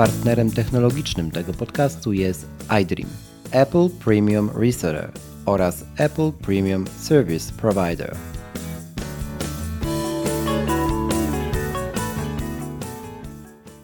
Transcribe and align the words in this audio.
Partnerem 0.00 0.50
technologicznym 0.50 1.30
tego 1.30 1.52
podcastu 1.52 2.12
jest 2.12 2.46
iDream, 2.82 3.10
Apple 3.50 3.88
Premium 4.04 4.50
Reseller 4.54 5.12
oraz 5.46 5.84
Apple 5.96 6.32
Premium 6.32 6.86
Service 6.86 7.52
Provider. 7.52 8.16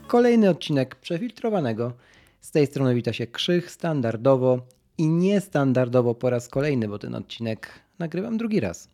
Kolejny 0.07 0.51
odcinek 0.51 0.95
przefiltrowanego. 0.95 1.93
Z 2.41 2.51
tej 2.51 2.67
strony 2.67 2.95
wita 2.95 3.13
się 3.13 3.27
Krzych 3.27 3.71
standardowo 3.71 4.61
i 4.99 5.09
niestandardowo 5.09 6.15
po 6.15 6.31
raz 6.31 6.49
kolejny, 6.49 6.89
bo 6.89 6.99
ten 6.99 7.15
odcinek 7.15 7.69
nagrywam 7.99 8.37
drugi 8.37 8.61
raz. 8.61 8.89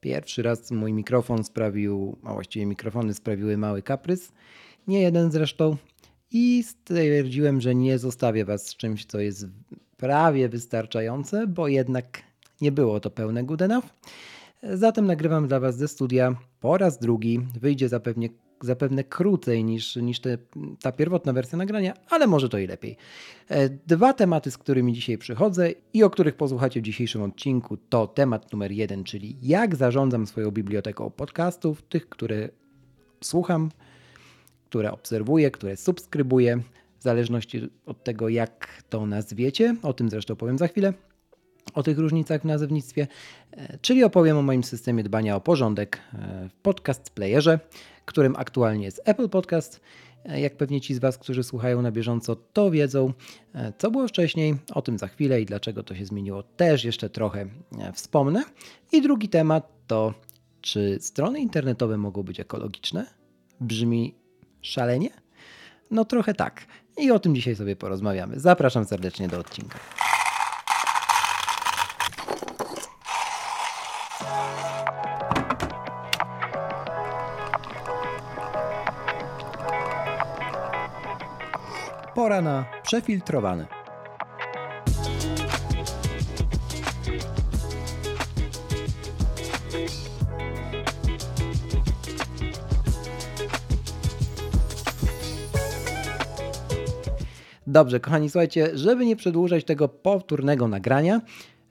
Pierwszy 0.00 0.42
raz 0.42 0.70
mój 0.70 0.92
mikrofon 0.92 1.44
sprawił, 1.44 2.16
a 2.24 2.32
właściwie 2.32 2.66
mikrofony 2.66 3.14
sprawiły 3.14 3.56
mały 3.56 3.82
kaprys, 3.82 4.32
nie 4.88 5.00
jeden 5.00 5.30
zresztą, 5.30 5.76
i 6.30 6.62
stwierdziłem, 6.62 7.60
że 7.60 7.74
nie 7.74 7.98
zostawię 7.98 8.44
Was 8.44 8.66
z 8.66 8.76
czymś, 8.76 9.04
co 9.04 9.20
jest 9.20 9.46
prawie 9.96 10.48
wystarczające, 10.48 11.46
bo 11.46 11.68
jednak 11.68 12.22
nie 12.60 12.72
było 12.72 13.00
to 13.00 13.10
pełne 13.10 13.44
good 13.44 13.62
enough. 13.62 13.84
Zatem 14.62 15.06
nagrywam 15.06 15.48
dla 15.48 15.60
Was 15.60 15.76
ze 15.76 15.88
studia 15.88 16.34
po 16.60 16.78
raz 16.78 16.98
drugi. 16.98 17.40
Wyjdzie 17.60 17.88
zapewne, 17.88 18.26
zapewne 18.62 19.04
krócej 19.04 19.64
niż, 19.64 19.96
niż 19.96 20.20
te, 20.20 20.38
ta 20.82 20.92
pierwotna 20.92 21.32
wersja 21.32 21.58
nagrania, 21.58 21.94
ale 22.08 22.26
może 22.26 22.48
to 22.48 22.58
i 22.58 22.66
lepiej. 22.66 22.96
E, 23.48 23.68
dwa 23.68 24.12
tematy, 24.12 24.50
z 24.50 24.58
którymi 24.58 24.92
dzisiaj 24.92 25.18
przychodzę 25.18 25.70
i 25.92 26.02
o 26.02 26.10
których 26.10 26.34
posłuchacie 26.34 26.80
w 26.80 26.84
dzisiejszym 26.84 27.22
odcinku, 27.22 27.76
to 27.76 28.06
temat 28.06 28.52
numer 28.52 28.72
jeden, 28.72 29.04
czyli 29.04 29.36
jak 29.42 29.76
zarządzam 29.76 30.26
swoją 30.26 30.50
biblioteką 30.50 31.10
podcastów, 31.10 31.82
tych, 31.82 32.08
które 32.08 32.48
słucham, 33.24 33.70
które 34.70 34.92
obserwuję, 34.92 35.50
które 35.50 35.76
subskrybuję, 35.76 36.60
w 37.00 37.02
zależności 37.02 37.70
od 37.86 38.04
tego, 38.04 38.28
jak 38.28 38.82
to 38.88 39.06
nazwiecie. 39.06 39.76
O 39.82 39.92
tym 39.92 40.10
zresztą 40.10 40.36
powiem 40.36 40.58
za 40.58 40.68
chwilę 40.68 40.92
o 41.74 41.82
tych 41.82 41.98
różnicach 41.98 42.42
w 42.42 42.44
nazewnictwie, 42.44 43.06
e, 43.52 43.78
czyli 43.78 44.04
opowiem 44.04 44.36
o 44.36 44.42
moim 44.42 44.64
systemie 44.64 45.04
dbania 45.04 45.36
o 45.36 45.40
porządek 45.40 46.00
e, 46.14 46.48
w 46.48 46.54
podcast 46.54 47.10
playerze, 47.10 47.60
którym 48.04 48.36
aktualnie 48.36 48.84
jest 48.84 49.02
Apple 49.04 49.28
Podcast. 49.28 49.80
E, 50.24 50.40
jak 50.40 50.56
pewnie 50.56 50.80
ci 50.80 50.94
z 50.94 50.98
Was, 50.98 51.18
którzy 51.18 51.42
słuchają 51.42 51.82
na 51.82 51.92
bieżąco, 51.92 52.36
to 52.36 52.70
wiedzą, 52.70 53.12
co 53.78 53.90
było 53.90 54.08
wcześniej, 54.08 54.54
o 54.74 54.82
tym 54.82 54.98
za 54.98 55.08
chwilę 55.08 55.40
i 55.40 55.46
dlaczego 55.46 55.82
to 55.82 55.94
się 55.94 56.06
zmieniło, 56.06 56.42
też 56.42 56.84
jeszcze 56.84 57.10
trochę 57.10 57.46
wspomnę. 57.94 58.44
I 58.92 59.02
drugi 59.02 59.28
temat 59.28 59.72
to, 59.86 60.14
czy 60.60 60.98
strony 61.00 61.40
internetowe 61.40 61.96
mogą 61.96 62.22
być 62.22 62.40
ekologiczne? 62.40 63.06
Brzmi 63.60 64.19
szalenie? 64.62 65.10
No 65.90 66.04
trochę 66.04 66.34
tak. 66.34 66.66
I 66.96 67.10
o 67.10 67.18
tym 67.18 67.34
dzisiaj 67.34 67.56
sobie 67.56 67.76
porozmawiamy. 67.76 68.40
Zapraszam 68.40 68.84
serdecznie 68.84 69.28
do 69.28 69.38
odcinka. 69.38 69.78
Pora 82.14 82.42
na 82.42 82.64
przefiltrowane. 82.82 83.79
Dobrze, 97.70 98.00
kochani, 98.00 98.30
słuchajcie, 98.30 98.78
żeby 98.78 99.06
nie 99.06 99.16
przedłużać 99.16 99.64
tego 99.64 99.88
powtórnego 99.88 100.68
nagrania, 100.68 101.20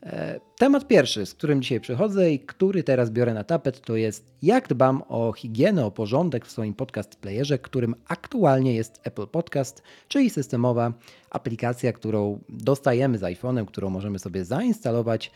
e, 0.04 0.40
Temat 0.58 0.88
pierwszy, 0.88 1.26
z 1.26 1.34
którym 1.34 1.62
dzisiaj 1.62 1.80
przychodzę 1.80 2.32
i 2.32 2.40
który 2.40 2.84
teraz 2.84 3.10
biorę 3.10 3.34
na 3.34 3.44
tapet, 3.44 3.82
to 3.82 3.96
jest 3.96 4.34
jak 4.42 4.68
dbam 4.68 5.04
o 5.10 5.34
higienę, 5.34 5.86
o 5.86 5.92
porządek 5.92 6.46
w 6.46 6.52
swoim 6.52 6.74
podcast 6.74 7.16
playerze, 7.16 7.58
którym 7.58 7.96
aktualnie 8.08 8.76
jest 8.76 9.02
Apple 9.04 9.28
Podcast, 9.28 9.84
czyli 10.08 10.30
systemowa 10.30 10.94
aplikacja, 11.30 11.94
którą 11.94 12.40
dostajemy 12.50 13.18
z 13.18 13.22
iPhone'em, 13.22 13.66
którą 13.66 13.90
możemy 13.90 14.20
sobie 14.20 14.46
zainstalować 14.46 15.31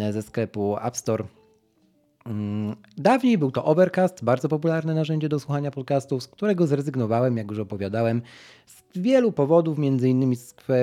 e, 0.00 0.12
ze 0.12 0.22
sklepu 0.22 0.76
App 0.78 0.96
Store. 0.96 1.24
Mm, 2.26 2.76
dawniej 2.96 3.38
był 3.38 3.50
to 3.50 3.64
Overcast, 3.64 4.24
bardzo 4.24 4.48
popularne 4.48 4.94
narzędzie 4.94 5.28
do 5.28 5.40
słuchania 5.40 5.70
podcastów, 5.70 6.22
z 6.22 6.28
którego 6.28 6.66
zrezygnowałem, 6.66 7.36
jak 7.36 7.50
już 7.50 7.58
opowiadałem, 7.58 8.22
z 8.66 8.83
wielu 8.94 9.32
powodów, 9.32 9.78
między 9.78 10.08
innymi 10.08 10.36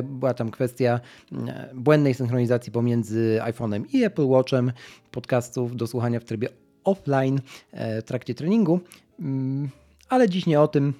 była 0.04 0.34
tam 0.34 0.52
kwestia 0.52 1.00
mm, 1.32 1.54
błędnej 1.74 2.14
synchronizacji 2.14 2.72
pomiędzy 2.72 3.40
iPhone'em 3.44 3.84
i 3.94 4.04
Apple 4.04 4.26
Watchem 4.26 4.72
podcastów 5.12 5.76
do 5.76 5.88
słuchania 5.88 6.20
w 6.20 6.24
trybie 6.24 6.50
offline 6.84 7.42
e, 7.72 8.02
w 8.02 8.06
trakcie 8.06 8.36
treningu, 8.36 8.80
mm, 9.20 9.70
ale 10.10 10.30
dziś 10.30 10.46
nie 10.46 10.62
o 10.62 10.68
tym. 10.68 10.94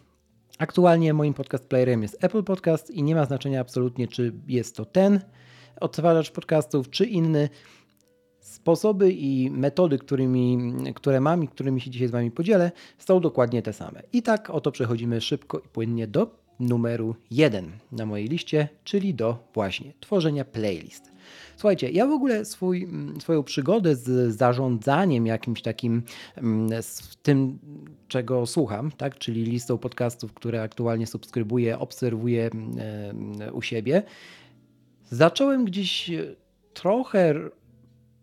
Aktualnie 0.58 1.14
moim 1.14 1.34
podcast 1.34 1.68
playerem 1.68 2.02
jest 2.02 2.24
Apple 2.24 2.44
Podcast 2.44 2.92
i 2.92 3.04
nie 3.04 3.16
ma 3.16 3.26
znaczenia 3.26 3.62
absolutnie, 3.62 4.08
czy 4.08 4.34
jest 4.48 4.76
to 4.76 4.86
ten 4.86 5.20
odtwarzacz 5.80 6.32
podcastów, 6.32 6.90
czy 6.90 7.06
inny. 7.06 7.50
Sposoby 8.40 9.12
i 9.12 9.52
metody, 9.52 9.98
którymi, 9.98 10.74
które 10.96 11.22
mam 11.22 11.44
i 11.44 11.48
którymi 11.48 11.82
się 11.82 11.92
dzisiaj 11.92 12.08
z 12.08 12.12
Wami 12.12 12.32
podzielę, 12.32 12.72
są 12.98 13.20
dokładnie 13.20 13.62
te 13.62 13.74
same. 13.74 14.04
I 14.14 14.22
tak 14.22 14.50
oto 14.50 14.72
przechodzimy 14.72 15.22
szybko 15.22 15.60
i 15.60 15.68
płynnie 15.68 16.08
do 16.08 16.41
numeru 16.62 17.16
1 17.32 17.72
na 17.92 18.06
mojej 18.06 18.28
liście, 18.28 18.68
czyli 18.84 19.14
do 19.14 19.38
właśnie 19.54 19.94
tworzenia 20.00 20.46
playlist. 20.46 21.12
Słuchajcie, 21.58 21.92
ja 21.92 22.08
w 22.08 22.12
ogóle 22.12 22.46
swój, 22.46 22.88
swoją 23.20 23.44
przygodę 23.44 23.96
z 23.96 24.36
zarządzaniem 24.38 25.26
jakimś 25.26 25.62
takim, 25.62 26.04
mm, 26.36 26.84
z 26.84 27.18
tym, 27.24 27.60
czego 28.08 28.46
słucham, 28.46 28.92
tak, 28.92 29.18
czyli 29.18 29.44
listą 29.44 29.78
podcastów, 29.78 30.34
które 30.34 30.62
aktualnie 30.62 31.08
subskrybuję, 31.08 31.80
obserwuję 31.80 32.50
mm, 32.54 33.56
u 33.56 33.62
siebie, 33.62 34.04
zacząłem 35.10 35.66
gdzieś 35.66 36.12
trochę 36.74 37.36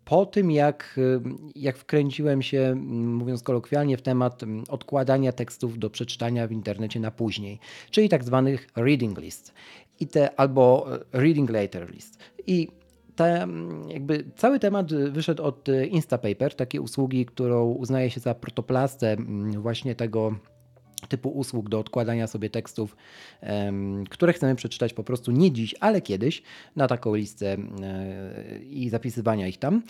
po 0.09 0.25
tym, 0.25 0.51
jak, 0.51 0.95
y, 0.97 1.21
jak 1.55 1.77
wkręciłem 1.77 2.41
się, 2.41 2.75
mówiąc 2.91 3.43
kolokwialnie, 3.43 3.97
w 3.97 4.01
temat 4.01 4.41
odkładania 4.69 5.31
tekstów 5.31 5.79
do 5.79 5.89
przeczytania 5.89 6.47
w 6.47 6.51
internecie 6.51 6.99
na 6.99 7.11
później, 7.11 7.59
czyli 7.91 8.09
tak 8.09 8.23
zwanych 8.23 8.67
reading 8.75 9.17
list 9.17 9.53
i 9.99 10.07
te, 10.07 10.39
albo 10.39 10.87
e, 10.95 10.99
reading 11.13 11.49
later 11.49 11.91
list. 11.91 12.17
I 12.47 12.67
te, 13.15 13.47
jakby 13.87 14.23
cały 14.35 14.59
temat 14.59 14.93
wyszedł 14.93 15.43
od 15.43 15.69
e, 15.69 15.85
Instapaper, 15.85 16.55
takiej 16.55 16.81
usługi, 16.81 17.25
którą 17.25 17.71
uznaje 17.71 18.09
się 18.09 18.19
za 18.19 18.35
protoplastę 18.35 19.17
właśnie 19.57 19.95
tego 19.95 20.35
typu 21.07 21.29
usług 21.29 21.69
do 21.69 21.79
odkładania 21.79 22.27
sobie 22.27 22.49
tekstów, 22.49 22.95
które 24.09 24.33
chcemy 24.33 24.55
przeczytać 24.55 24.93
po 24.93 25.03
prostu 25.03 25.31
nie 25.31 25.51
dziś, 25.51 25.75
ale 25.79 26.01
kiedyś 26.01 26.43
na 26.75 26.87
taką 26.87 27.15
listę 27.15 27.57
e, 27.81 28.59
i 28.63 28.89
zapisywania 28.89 29.47
ich 29.47 29.57
tam. 29.57 29.83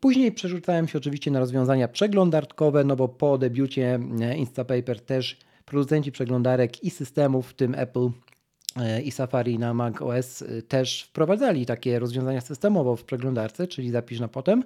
Później 0.00 0.32
przerzucałem 0.32 0.88
się 0.88 0.98
oczywiście 0.98 1.30
na 1.30 1.40
rozwiązania 1.40 1.88
przeglądarkowe, 1.88 2.84
no 2.84 2.96
bo 2.96 3.08
po 3.08 3.38
debiucie 3.38 4.00
e, 4.20 4.36
Instapaper 4.36 5.00
też 5.00 5.36
producenci 5.64 6.12
przeglądarek 6.12 6.84
i 6.84 6.90
systemów, 6.90 7.50
w 7.50 7.54
tym 7.54 7.74
Apple 7.74 8.08
e, 8.76 9.02
i 9.02 9.10
Safari 9.10 9.58
na 9.58 9.74
Mac 9.74 10.02
OS 10.02 10.44
też 10.68 11.02
wprowadzali 11.02 11.66
takie 11.66 11.98
rozwiązania 11.98 12.40
systemowo 12.40 12.96
w 12.96 13.04
przeglądarce, 13.04 13.66
czyli 13.66 13.90
zapisz 13.90 14.20
na 14.20 14.28
potem. 14.28 14.64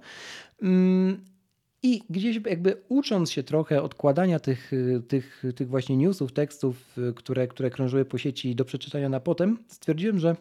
I 1.86 2.02
gdzieś 2.10 2.40
jakby 2.46 2.76
ucząc 2.88 3.30
się 3.30 3.42
trochę 3.42 3.82
odkładania 3.82 4.40
tych, 4.40 4.70
tych, 5.08 5.42
tych 5.56 5.68
właśnie 5.68 5.96
newsów, 5.96 6.32
tekstów, 6.32 6.96
które, 7.16 7.48
które 7.48 7.70
krążyły 7.70 8.04
po 8.04 8.18
sieci 8.18 8.54
do 8.54 8.64
przeczytania 8.64 9.08
na 9.08 9.20
potem, 9.20 9.58
stwierdziłem, 9.68 10.18
że 10.18 10.36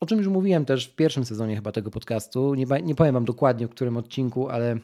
o 0.00 0.06
czym 0.06 0.18
już 0.18 0.28
mówiłem 0.28 0.64
też 0.64 0.86
w 0.88 0.94
pierwszym 0.94 1.24
sezonie 1.24 1.56
chyba 1.56 1.72
tego 1.72 1.90
podcastu, 1.90 2.54
nie, 2.54 2.66
nie 2.82 2.94
powiem 2.94 3.14
wam 3.14 3.24
dokładnie 3.24 3.66
w 3.66 3.70
którym 3.70 3.96
odcinku, 3.96 4.48
ale, 4.48 4.78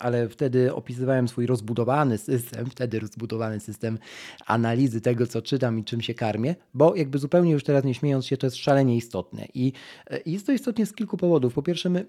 ale 0.00 0.28
wtedy 0.28 0.74
opisywałem 0.74 1.28
swój 1.28 1.46
rozbudowany 1.46 2.18
system, 2.18 2.66
wtedy 2.70 3.00
rozbudowany 3.00 3.60
system 3.60 3.98
analizy 4.46 5.00
tego, 5.00 5.26
co 5.26 5.42
czytam 5.42 5.78
i 5.78 5.84
czym 5.84 6.00
się 6.00 6.14
karmię, 6.14 6.54
bo 6.74 6.94
jakby 6.96 7.18
zupełnie 7.18 7.52
już 7.52 7.64
teraz 7.64 7.84
nie 7.84 7.94
śmiejąc 7.94 8.26
się, 8.26 8.36
to 8.36 8.46
jest 8.46 8.56
szalenie 8.56 8.96
istotne. 8.96 9.46
I 9.54 9.72
jest 10.26 10.46
to 10.46 10.52
istotnie 10.52 10.86
z 10.86 10.92
kilku 10.92 11.16
powodów. 11.16 11.54
Po 11.54 11.62
pierwsze, 11.62 11.90
my 11.90 12.06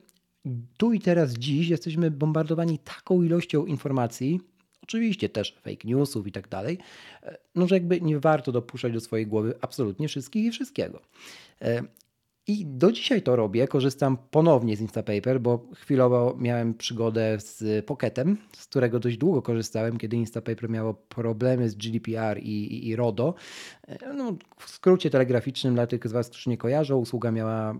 tu 0.77 0.93
i 0.93 0.99
teraz, 0.99 1.33
dziś 1.33 1.69
jesteśmy 1.69 2.11
bombardowani 2.11 2.79
taką 2.79 3.23
ilością 3.23 3.65
informacji, 3.65 4.39
oczywiście 4.83 5.29
też 5.29 5.55
fake 5.63 5.87
newsów 5.87 6.27
i 6.27 6.31
tak 6.31 6.49
dalej, 6.49 6.77
e, 7.23 7.37
no 7.55 7.67
że 7.67 7.75
jakby 7.75 8.01
nie 8.01 8.19
warto 8.19 8.51
dopuszczać 8.51 8.93
do 8.93 8.99
swojej 8.99 9.27
głowy 9.27 9.53
absolutnie 9.61 10.07
wszystkich 10.07 10.45
i 10.45 10.51
wszystkiego. 10.51 11.01
E, 11.61 11.83
I 12.47 12.65
do 12.65 12.91
dzisiaj 12.91 13.21
to 13.21 13.35
robię. 13.35 13.67
Korzystam 13.67 14.17
ponownie 14.31 14.77
z 14.77 14.81
Instapaper, 14.81 15.41
bo 15.41 15.67
chwilowo 15.75 16.35
miałem 16.39 16.73
przygodę 16.73 17.37
z 17.39 17.85
Pocketem, 17.85 18.37
z 18.57 18.65
którego 18.65 18.99
dość 18.99 19.17
długo 19.17 19.41
korzystałem, 19.41 19.97
kiedy 19.97 20.17
Instapaper 20.17 20.69
miało 20.69 20.93
problemy 20.93 21.69
z 21.69 21.75
GDPR 21.75 22.39
i, 22.39 22.73
i, 22.73 22.87
i 22.87 22.95
RODO. 22.95 23.33
No, 24.15 24.37
w 24.57 24.69
skrócie 24.69 25.09
telegraficznym, 25.09 25.73
dla 25.73 25.87
tych 25.87 26.07
z 26.07 26.11
Was, 26.11 26.29
którzy 26.29 26.49
nie 26.49 26.57
kojarzą, 26.57 26.97
usługa 26.97 27.31
miała 27.31 27.75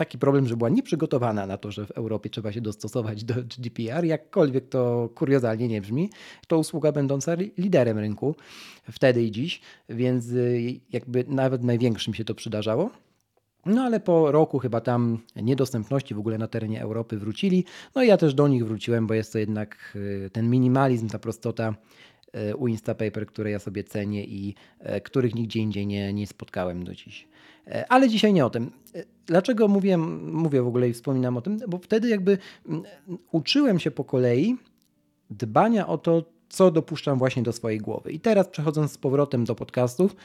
taki 0.00 0.18
problem, 0.18 0.46
że 0.46 0.56
była 0.56 0.70
nieprzygotowana 0.70 1.46
na 1.46 1.56
to, 1.56 1.70
że 1.70 1.86
w 1.86 1.90
Europie 1.90 2.30
trzeba 2.30 2.52
się 2.52 2.60
dostosować 2.60 3.24
do 3.24 3.34
GDPR, 3.34 4.04
jakkolwiek 4.04 4.68
to 4.68 5.08
kuriozalnie 5.14 5.68
nie 5.68 5.80
brzmi, 5.80 6.10
to 6.46 6.58
usługa 6.58 6.92
będąca 6.92 7.34
liderem 7.58 7.98
rynku 7.98 8.34
wtedy 8.90 9.22
i 9.22 9.30
dziś, 9.30 9.60
więc 9.88 10.30
y, 10.30 10.80
jakby 10.92 11.24
nawet 11.28 11.62
największym 11.62 12.14
się 12.14 12.24
to 12.24 12.34
przydarzało. 12.34 12.90
No 13.66 13.82
ale 13.82 14.00
po 14.00 14.32
roku 14.32 14.58
chyba 14.58 14.80
tam 14.80 15.18
niedostępności 15.36 16.14
w 16.14 16.18
ogóle 16.18 16.38
na 16.38 16.48
terenie 16.48 16.82
Europy 16.82 17.18
wrócili. 17.18 17.64
No 17.94 18.02
i 18.02 18.08
ja 18.08 18.16
też 18.16 18.34
do 18.34 18.48
nich 18.48 18.66
wróciłem, 18.66 19.06
bo 19.06 19.14
jest 19.14 19.32
to 19.32 19.38
jednak 19.38 19.92
y, 19.96 20.30
ten 20.32 20.50
minimalizm, 20.50 21.08
ta 21.08 21.18
prostota 21.18 21.74
y, 22.50 22.56
u 22.56 22.68
Instapaper, 22.68 23.26
które 23.26 23.50
ja 23.50 23.58
sobie 23.58 23.84
cenię 23.84 24.24
i 24.24 24.54
których 25.04 25.34
nigdzie 25.34 25.60
indziej 25.60 25.86
nie, 25.86 26.12
nie 26.12 26.26
spotkałem 26.26 26.84
do 26.84 26.94
dziś. 26.94 27.28
E, 27.66 27.92
ale 27.92 28.08
dzisiaj 28.08 28.32
nie 28.32 28.46
o 28.46 28.50
tym. 28.50 28.70
E, 28.94 29.04
dlaczego 29.26 29.68
mówię, 29.68 29.98
mówię 29.98 30.62
w 30.62 30.66
ogóle 30.66 30.88
i 30.88 30.92
wspominam 30.92 31.36
o 31.36 31.40
tym? 31.40 31.58
Bo 31.68 31.78
wtedy 31.78 32.08
jakby 32.08 32.38
mm, 32.68 32.82
uczyłem 33.32 33.78
się 33.78 33.90
po 33.90 34.04
kolei 34.04 34.56
dbania 35.30 35.86
o 35.86 35.98
to, 35.98 36.24
co 36.48 36.70
dopuszczam 36.70 37.18
właśnie 37.18 37.42
do 37.42 37.52
swojej 37.52 37.78
głowy. 37.78 38.12
I 38.12 38.20
teraz 38.20 38.48
przechodząc 38.48 38.92
z 38.92 38.98
powrotem 38.98 39.44
do 39.44 39.54
podcastów, 39.54 40.16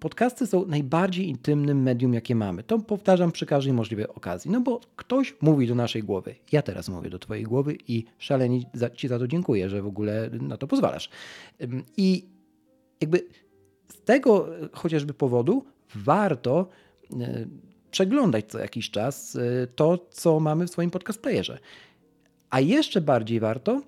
podcasty 0.00 0.46
są 0.46 0.66
najbardziej 0.66 1.28
intymnym 1.28 1.82
medium, 1.82 2.14
jakie 2.14 2.34
mamy. 2.34 2.62
To 2.62 2.78
powtarzam 2.78 3.32
przy 3.32 3.46
każdej 3.46 3.72
możliwej 3.72 4.08
okazji. 4.08 4.50
No 4.50 4.60
bo 4.60 4.80
ktoś 4.96 5.36
mówi 5.40 5.66
do 5.66 5.74
naszej 5.74 6.02
głowy. 6.02 6.34
Ja 6.52 6.62
teraz 6.62 6.88
mówię 6.88 7.10
do 7.10 7.18
Twojej 7.18 7.44
głowy 7.44 7.76
i 7.88 8.04
szalenie 8.18 8.60
Ci 8.94 9.08
za 9.08 9.18
to 9.18 9.28
dziękuję, 9.28 9.68
że 9.68 9.82
w 9.82 9.86
ogóle 9.86 10.30
na 10.32 10.56
to 10.56 10.66
pozwalasz. 10.66 11.10
I 11.96 12.24
jakby 13.00 13.26
z 13.88 14.00
tego 14.02 14.46
chociażby 14.72 15.14
powodu 15.14 15.64
warto 15.94 16.68
e, 17.20 17.46
przeglądać 17.90 18.44
co 18.48 18.58
jakiś 18.58 18.90
czas 18.90 19.36
e, 19.36 19.66
to, 19.66 20.06
co 20.10 20.40
mamy 20.40 20.66
w 20.66 20.70
swoim 20.70 20.90
podcast 20.90 21.22
playerze. 21.22 21.58
A 22.50 22.60
jeszcze 22.60 23.00
bardziej 23.00 23.40
warto 23.40 23.82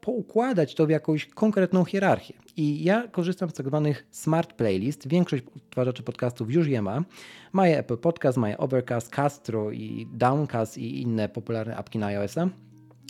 poukładać 0.00 0.74
to 0.74 0.86
w 0.86 0.90
jakąś 0.90 1.26
konkretną 1.26 1.84
hierarchię. 1.84 2.34
I 2.56 2.84
ja 2.84 3.08
korzystam 3.08 3.50
z 3.50 3.52
tak 3.52 3.66
zwanych 3.66 4.06
smart 4.10 4.52
playlist. 4.52 5.08
Większość 5.08 5.44
odtwarzaczy 5.56 6.02
podcastów 6.02 6.50
już 6.50 6.66
je 6.66 6.82
ma. 6.82 7.04
Mają 7.52 7.78
Apple 7.78 7.96
Podcast, 7.96 8.38
mają 8.38 8.56
Overcast, 8.56 9.14
Castro 9.14 9.70
i 9.70 10.06
Downcast 10.12 10.78
i 10.78 11.02
inne 11.02 11.28
popularne 11.28 11.76
apki 11.76 11.98
na 11.98 12.06
iOS-a, 12.06 12.48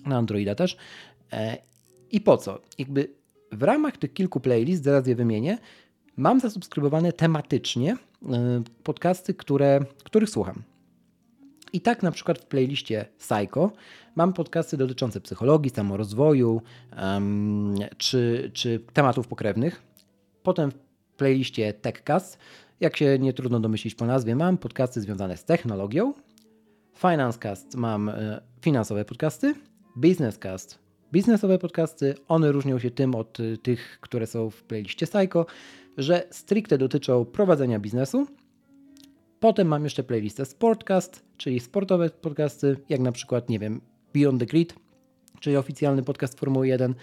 na 0.07 0.17
Androida 0.17 0.55
też. 0.55 0.77
E, 1.33 1.59
I 2.11 2.21
po 2.21 2.37
co? 2.37 2.61
Jakby 2.79 3.09
w 3.53 3.63
ramach 3.63 3.97
tych 3.97 4.13
kilku 4.13 4.41
playlist, 4.41 4.85
zaraz 4.85 5.07
je 5.07 5.15
wymienię, 5.15 5.59
mam 6.17 6.41
zasubskrybowane 6.41 7.13
tematycznie 7.13 7.93
y, 7.95 8.27
podcasty, 8.83 9.35
które, 9.35 9.81
których 10.05 10.31
słucham. 10.31 10.63
I 11.73 11.81
tak 11.81 12.03
na 12.03 12.11
przykład 12.11 12.39
w 12.39 12.47
playliście 12.47 13.07
Psycho 13.19 13.73
mam 14.15 14.33
podcasty 14.33 14.77
dotyczące 14.77 15.21
psychologii, 15.21 15.71
samorozwoju 15.71 16.63
um, 17.03 17.75
czy, 17.97 18.51
czy 18.55 18.81
tematów 18.93 19.29
pokrewnych. 19.29 19.83
Potem 20.43 20.71
w 20.71 20.75
playliście 21.17 21.73
TechCast, 21.73 22.39
jak 22.81 22.97
się 22.97 23.19
nie 23.19 23.33
trudno 23.33 23.61
domyślić 23.61 23.95
po 23.95 24.07
nazwie, 24.07 24.37
mam 24.37 24.59
podcasty 24.59 25.01
związane 25.01 25.37
z 25.37 25.45
technologią. 25.45 26.15
Financecast 26.95 27.75
mam 27.75 28.09
y, 28.09 28.41
finansowe 28.61 29.05
podcasty. 29.05 29.55
Businesscast 29.97 30.87
biznesowe 31.13 31.59
podcasty. 31.59 32.15
One 32.29 32.53
różnią 32.53 32.79
się 32.79 32.91
tym 32.91 33.15
od 33.15 33.41
y, 33.41 33.59
tych, 33.59 33.99
które 34.01 34.27
są 34.27 34.51
w 34.51 34.63
playliście 34.63 35.07
Psycho 35.07 35.47
że 35.97 36.27
stricte 36.31 36.79
dotyczą 36.79 37.25
prowadzenia 37.25 37.79
biznesu. 37.79 38.27
Potem 39.41 39.69
mam 39.69 39.85
jeszcze 39.85 40.03
playlistę 40.03 40.45
Sportcast, 40.45 41.25
czyli 41.37 41.61
sportowe 41.61 42.11
podcasty, 42.11 42.77
jak 42.89 43.01
na 43.01 43.13
przykład, 43.13 43.49
nie 43.49 43.59
wiem, 43.59 43.81
Beyond 44.15 44.41
the 44.41 44.47
Grid, 44.47 44.75
czyli 45.41 45.57
oficjalny 45.57 46.03
podcast 46.03 46.41
Formuły 46.41 46.69
1, 46.69 46.95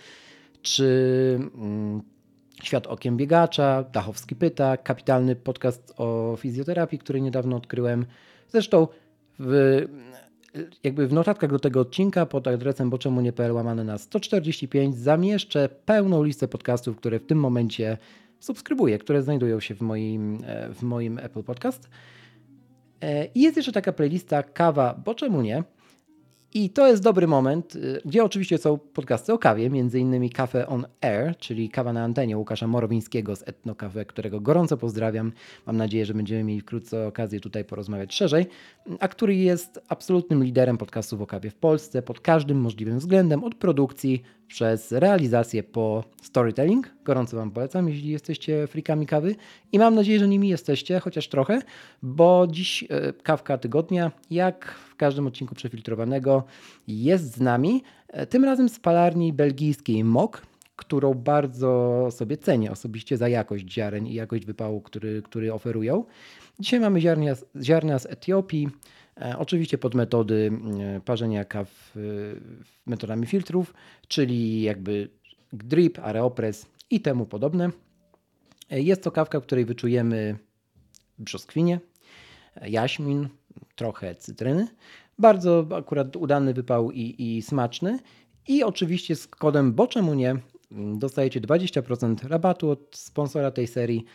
czy 0.61 1.39
mm, 1.55 2.01
Świat 2.63 2.87
Okiem 2.87 3.17
Biegacza, 3.17 3.83
Dachowski 3.83 4.35
Pyta, 4.35 4.77
kapitalny 4.77 5.35
podcast 5.35 5.93
o 5.97 6.35
fizjoterapii, 6.39 6.99
który 6.99 7.21
niedawno 7.21 7.55
odkryłem. 7.55 8.05
Zresztą 8.49 8.87
w, 9.39 9.81
jakby 10.83 11.07
w 11.07 11.13
notatkach 11.13 11.49
do 11.49 11.59
tego 11.59 11.79
odcinka 11.79 12.25
pod 12.25 12.47
adresem 12.47 12.89
boczemunie.pl 12.89 13.51
łamane 13.51 13.83
na 13.83 13.97
145 13.97 14.95
zamieszczę 14.95 15.69
pełną 15.85 16.23
listę 16.23 16.47
podcastów, 16.47 16.97
które 16.97 17.19
w 17.19 17.25
tym 17.25 17.39
momencie 17.39 17.97
subskrybuję, 18.43 18.97
które 18.97 19.21
znajdują 19.21 19.59
się 19.59 19.75
w 19.75 19.81
moim, 19.81 20.39
e, 20.45 20.73
w 20.73 20.81
moim 20.81 21.19
Apple 21.19 21.43
Podcast. 21.43 21.89
E, 23.01 23.25
I 23.25 23.41
jest 23.41 23.57
jeszcze 23.57 23.71
taka 23.71 23.93
playlista 23.93 24.43
Kawa, 24.43 25.01
bo 25.05 25.15
czemu 25.15 25.41
nie? 25.41 25.63
I 26.55 26.69
to 26.69 26.87
jest 26.87 27.03
dobry 27.03 27.27
moment, 27.27 27.75
y, 27.75 28.01
gdzie 28.05 28.23
oczywiście 28.23 28.57
są 28.57 28.77
podcasty 28.77 29.33
o 29.33 29.37
kawie, 29.37 29.69
między 29.69 29.99
innymi 29.99 30.29
Cafe 30.29 30.67
on 30.67 30.85
Air, 31.01 31.37
czyli 31.37 31.69
kawa 31.69 31.93
na 31.93 32.03
antenie 32.03 32.37
Łukasza 32.37 32.67
Morowińskiego 32.67 33.35
z 33.35 33.47
Etno 33.47 33.75
Cafe, 33.75 34.05
którego 34.05 34.41
gorąco 34.41 34.77
pozdrawiam. 34.77 35.31
Mam 35.65 35.77
nadzieję, 35.77 36.05
że 36.05 36.13
będziemy 36.13 36.43
mieli 36.43 36.61
wkrótce 36.61 37.07
okazję 37.07 37.39
tutaj 37.39 37.65
porozmawiać 37.65 38.13
szerzej, 38.13 38.45
a 38.99 39.07
który 39.07 39.35
jest 39.35 39.81
absolutnym 39.87 40.43
liderem 40.43 40.77
podcastów 40.77 41.21
o 41.21 41.27
kawie 41.27 41.49
w 41.49 41.55
Polsce 41.55 42.01
pod 42.01 42.19
każdym 42.19 42.61
możliwym 42.61 42.99
względem, 42.99 43.43
od 43.43 43.55
produkcji 43.55 44.21
przez 44.47 44.91
realizację 44.91 45.63
po 45.63 46.03
storytelling. 46.21 46.93
Gorąco 47.03 47.37
Wam 47.37 47.51
polecam, 47.51 47.89
jeśli 47.89 48.09
jesteście 48.09 48.67
frikami 48.67 49.07
kawy 49.07 49.35
i 49.71 49.79
mam 49.79 49.95
nadzieję, 49.95 50.19
że 50.19 50.27
nimi 50.27 50.49
jesteście, 50.49 50.99
chociaż 50.99 51.27
trochę, 51.27 51.61
bo 52.01 52.47
dziś 52.49 52.83
e, 52.83 53.13
kawka 53.13 53.57
tygodnia, 53.57 54.11
jak 54.31 54.75
w 54.89 54.95
każdym 54.95 55.27
odcinku 55.27 55.55
przefiltrowanego, 55.55 56.43
jest 56.87 57.35
z 57.35 57.39
nami. 57.39 57.83
E, 58.07 58.25
tym 58.25 58.45
razem 58.45 58.69
z 58.69 58.79
palarni 58.79 59.33
belgijskiej 59.33 60.03
MOK, 60.03 60.41
którą 60.75 61.13
bardzo 61.13 62.07
sobie 62.11 62.37
cenię 62.37 62.71
osobiście 62.71 63.17
za 63.17 63.27
jakość 63.27 63.73
ziaren 63.73 64.07
i 64.07 64.13
jakość 64.13 64.45
wypału, 64.45 64.81
który, 64.81 65.21
który 65.21 65.53
oferują. 65.53 66.05
Dzisiaj 66.59 66.79
mamy 66.79 67.01
ziarnia, 67.01 67.35
ziarna 67.61 67.99
z 67.99 68.05
Etiopii, 68.05 68.69
oczywiście 69.37 69.77
pod 69.77 69.95
metody 69.95 70.51
e, 70.79 71.01
parzenia 71.01 71.45
kaw 71.45 71.67
e, 71.95 71.99
metodami 72.85 73.25
filtrów, 73.25 73.73
czyli 74.07 74.61
jakby 74.61 75.09
drip, 75.53 75.99
aeropress 75.99 76.65
i 76.89 77.01
temu 77.01 77.25
podobne. 77.25 77.69
Jest 78.69 79.03
to 79.03 79.11
kawka, 79.11 79.41
której 79.41 79.65
wyczujemy 79.65 80.37
brzoskwinie, 81.19 81.79
jaśmin, 82.61 83.27
trochę 83.75 84.15
cytryny. 84.15 84.67
Bardzo 85.19 85.67
akurat 85.75 86.15
udany 86.15 86.53
wypał 86.53 86.91
i, 86.91 87.15
i 87.17 87.41
smaczny. 87.41 87.99
I 88.47 88.63
oczywiście 88.63 89.15
z 89.15 89.27
kodem 89.27 89.73
Bo 89.73 89.87
czemu 89.87 90.13
nie 90.13 90.35
dostajecie 90.71 91.41
20% 91.41 92.27
rabatu 92.27 92.69
od 92.69 92.97
sponsora 92.97 93.51
tej 93.51 93.67
serii, 93.67 94.05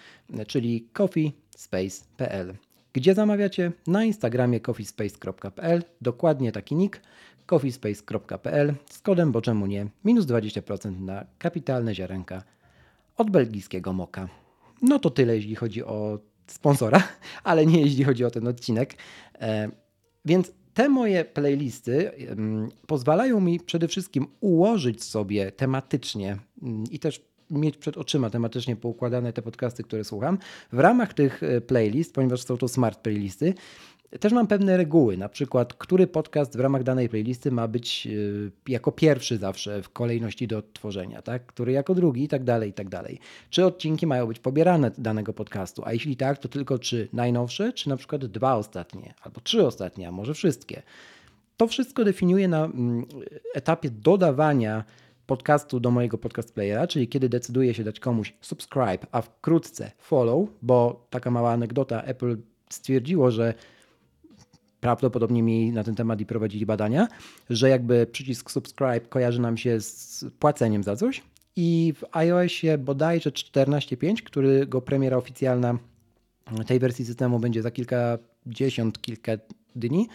czyli 0.47 0.89
coffeespace.pl. 0.93 2.55
Gdzie 2.93 3.15
zamawiacie? 3.15 3.73
Na 3.87 4.05
Instagramie 4.05 4.61
coffeespace.pl, 4.61 5.83
dokładnie 6.01 6.53
taki 6.53 6.75
nick 6.75 7.01
coffeespace.pl 7.47 8.75
z 8.91 8.99
kodem 8.99 9.33
bo 9.33 9.41
czemu 9.41 9.67
nie, 9.67 9.87
minus 10.05 10.27
20% 10.27 11.01
na 11.01 11.27
kapitalne 11.39 11.95
ziarenka 11.95 12.43
od 13.17 13.31
belgijskiego 13.31 13.93
moka. 13.93 14.29
No 14.83 14.99
to 14.99 15.11
tyle, 15.11 15.37
jeśli 15.37 15.55
chodzi 15.55 15.85
o 15.85 16.19
sponsora, 16.47 17.03
ale 17.45 17.67
nie 17.67 17.81
jeśli 17.81 18.05
chodzi 18.05 18.25
o 18.25 18.31
ten 18.31 18.49
odcinek. 18.49 18.95
E, 19.41 19.71
więc 20.25 20.53
te 20.75 20.89
moje 20.89 21.25
playlisty 21.25 22.11
pozwalają 22.87 23.41
mi 23.41 23.61
przede 23.61 23.89
wszystkim 23.89 24.27
ułożyć 24.41 25.05
sobie 25.05 25.53
tematycznie 25.53 26.39
mm, 26.63 26.85
i 26.91 26.99
też 26.99 27.28
mieć 27.51 27.77
przed 27.77 27.97
oczyma 27.97 28.31
tematycznie 28.31 28.77
poukładane 28.77 29.33
te 29.33 29.43
podcasty, 29.43 29.83
które 29.83 30.05
słucham. 30.05 30.39
W 30.73 30.79
ramach 30.79 31.15
tych 31.15 31.43
e, 31.43 31.61
playlist, 31.61 32.15
ponieważ 32.15 32.43
są 32.43 32.57
to 32.57 32.69
smart 32.69 32.99
playlisty, 32.99 33.55
też 34.21 34.33
mam 34.33 34.47
pewne 34.47 34.77
reguły, 34.77 35.17
na 35.17 35.29
przykład, 35.29 35.75
który 35.75 36.07
podcast 36.07 36.57
w 36.57 36.61
ramach 36.61 36.83
danej 36.83 37.09
playlisty 37.09 37.51
ma 37.51 37.69
być 37.69 38.07
e, 38.07 38.11
jako 38.73 38.93
pierwszy 38.93 39.39
zawsze 39.39 39.83
w 39.83 39.91
kolejności 39.91 40.47
do 40.47 40.59
odtworzenia, 40.59 41.23
tak? 41.23 41.47
który 41.47 41.73
jako 41.73 41.95
drugi 41.95 42.25
i 42.25 42.29
tak 42.29 42.45
dalej, 42.45 42.71
i 42.71 42.73
tak 42.73 42.89
dalej. 42.89 43.19
Czy 43.51 43.67
odcinki 43.67 44.07
mają 44.07 44.27
być 44.27 44.39
pobierane 44.39 44.91
danego 44.99 45.33
podcastu, 45.33 45.83
a 45.85 45.93
jeśli 45.93 46.17
tak, 46.17 46.39
to 46.39 46.49
tylko 46.49 46.79
czy 46.79 47.09
najnowsze, 47.13 47.73
czy 47.73 47.89
na 47.89 47.97
przykład 47.97 48.27
dwa 48.27 48.57
ostatnie, 48.57 49.15
albo 49.23 49.41
trzy 49.41 49.67
ostatnie, 49.67 50.09
a 50.09 50.13
może 50.13 50.35
wszystkie. 50.35 50.83
To 51.57 51.67
wszystko 51.67 52.05
definiuje 52.05 52.49
na 52.49 52.65
mm, 52.65 53.07
etapie 53.55 53.91
dodawania 53.91 54.85
podcastu 55.29 55.81
do 55.81 55.91
mojego 55.91 56.19
podcast 56.19 56.55
playera, 56.55 56.87
czyli 56.87 57.09
kiedy 57.09 57.29
decyduję 57.29 57.75
się 57.75 57.85
dać 57.85 58.01
komuś 58.01 58.35
subscribe, 58.41 58.99
a 59.13 59.23
wkrótce 59.23 59.93
follow, 59.99 60.49
bo 60.63 61.07
taka 61.11 61.31
mała 61.31 61.53
anegdota, 61.53 62.03
Apple 62.03 62.37
stwierdziło, 62.71 63.31
że 63.31 63.55
prawdopodobnie 64.81 65.43
mieli 65.43 65.73
na 65.73 65.85
ten 65.85 65.95
temat 65.95 66.21
i 66.21 66.27
prowadzili 66.27 66.67
badania, 66.67 67.09
że 67.51 67.69
jakby 67.69 68.07
przycisk 68.07 68.51
subscribe 68.51 69.01
kojarzy 69.01 69.41
nam 69.41 69.57
się 69.57 69.81
z 69.81 70.25
płaceniem 70.39 70.83
za 70.83 70.97
coś. 70.97 71.23
I 71.57 71.95
w 71.97 72.17
iOSie 72.17 72.79
bodajże 72.79 73.31
14.5, 73.31 74.23
którego 74.23 74.81
premiera 74.81 75.17
oficjalna 75.17 75.79
tej 76.67 76.79
wersji 76.79 77.05
systemu 77.05 77.39
będzie 77.39 77.63
za 77.63 77.71
kilkadziesiąt, 77.71 79.01
kilka 79.01 79.33
dni, 79.77 80.09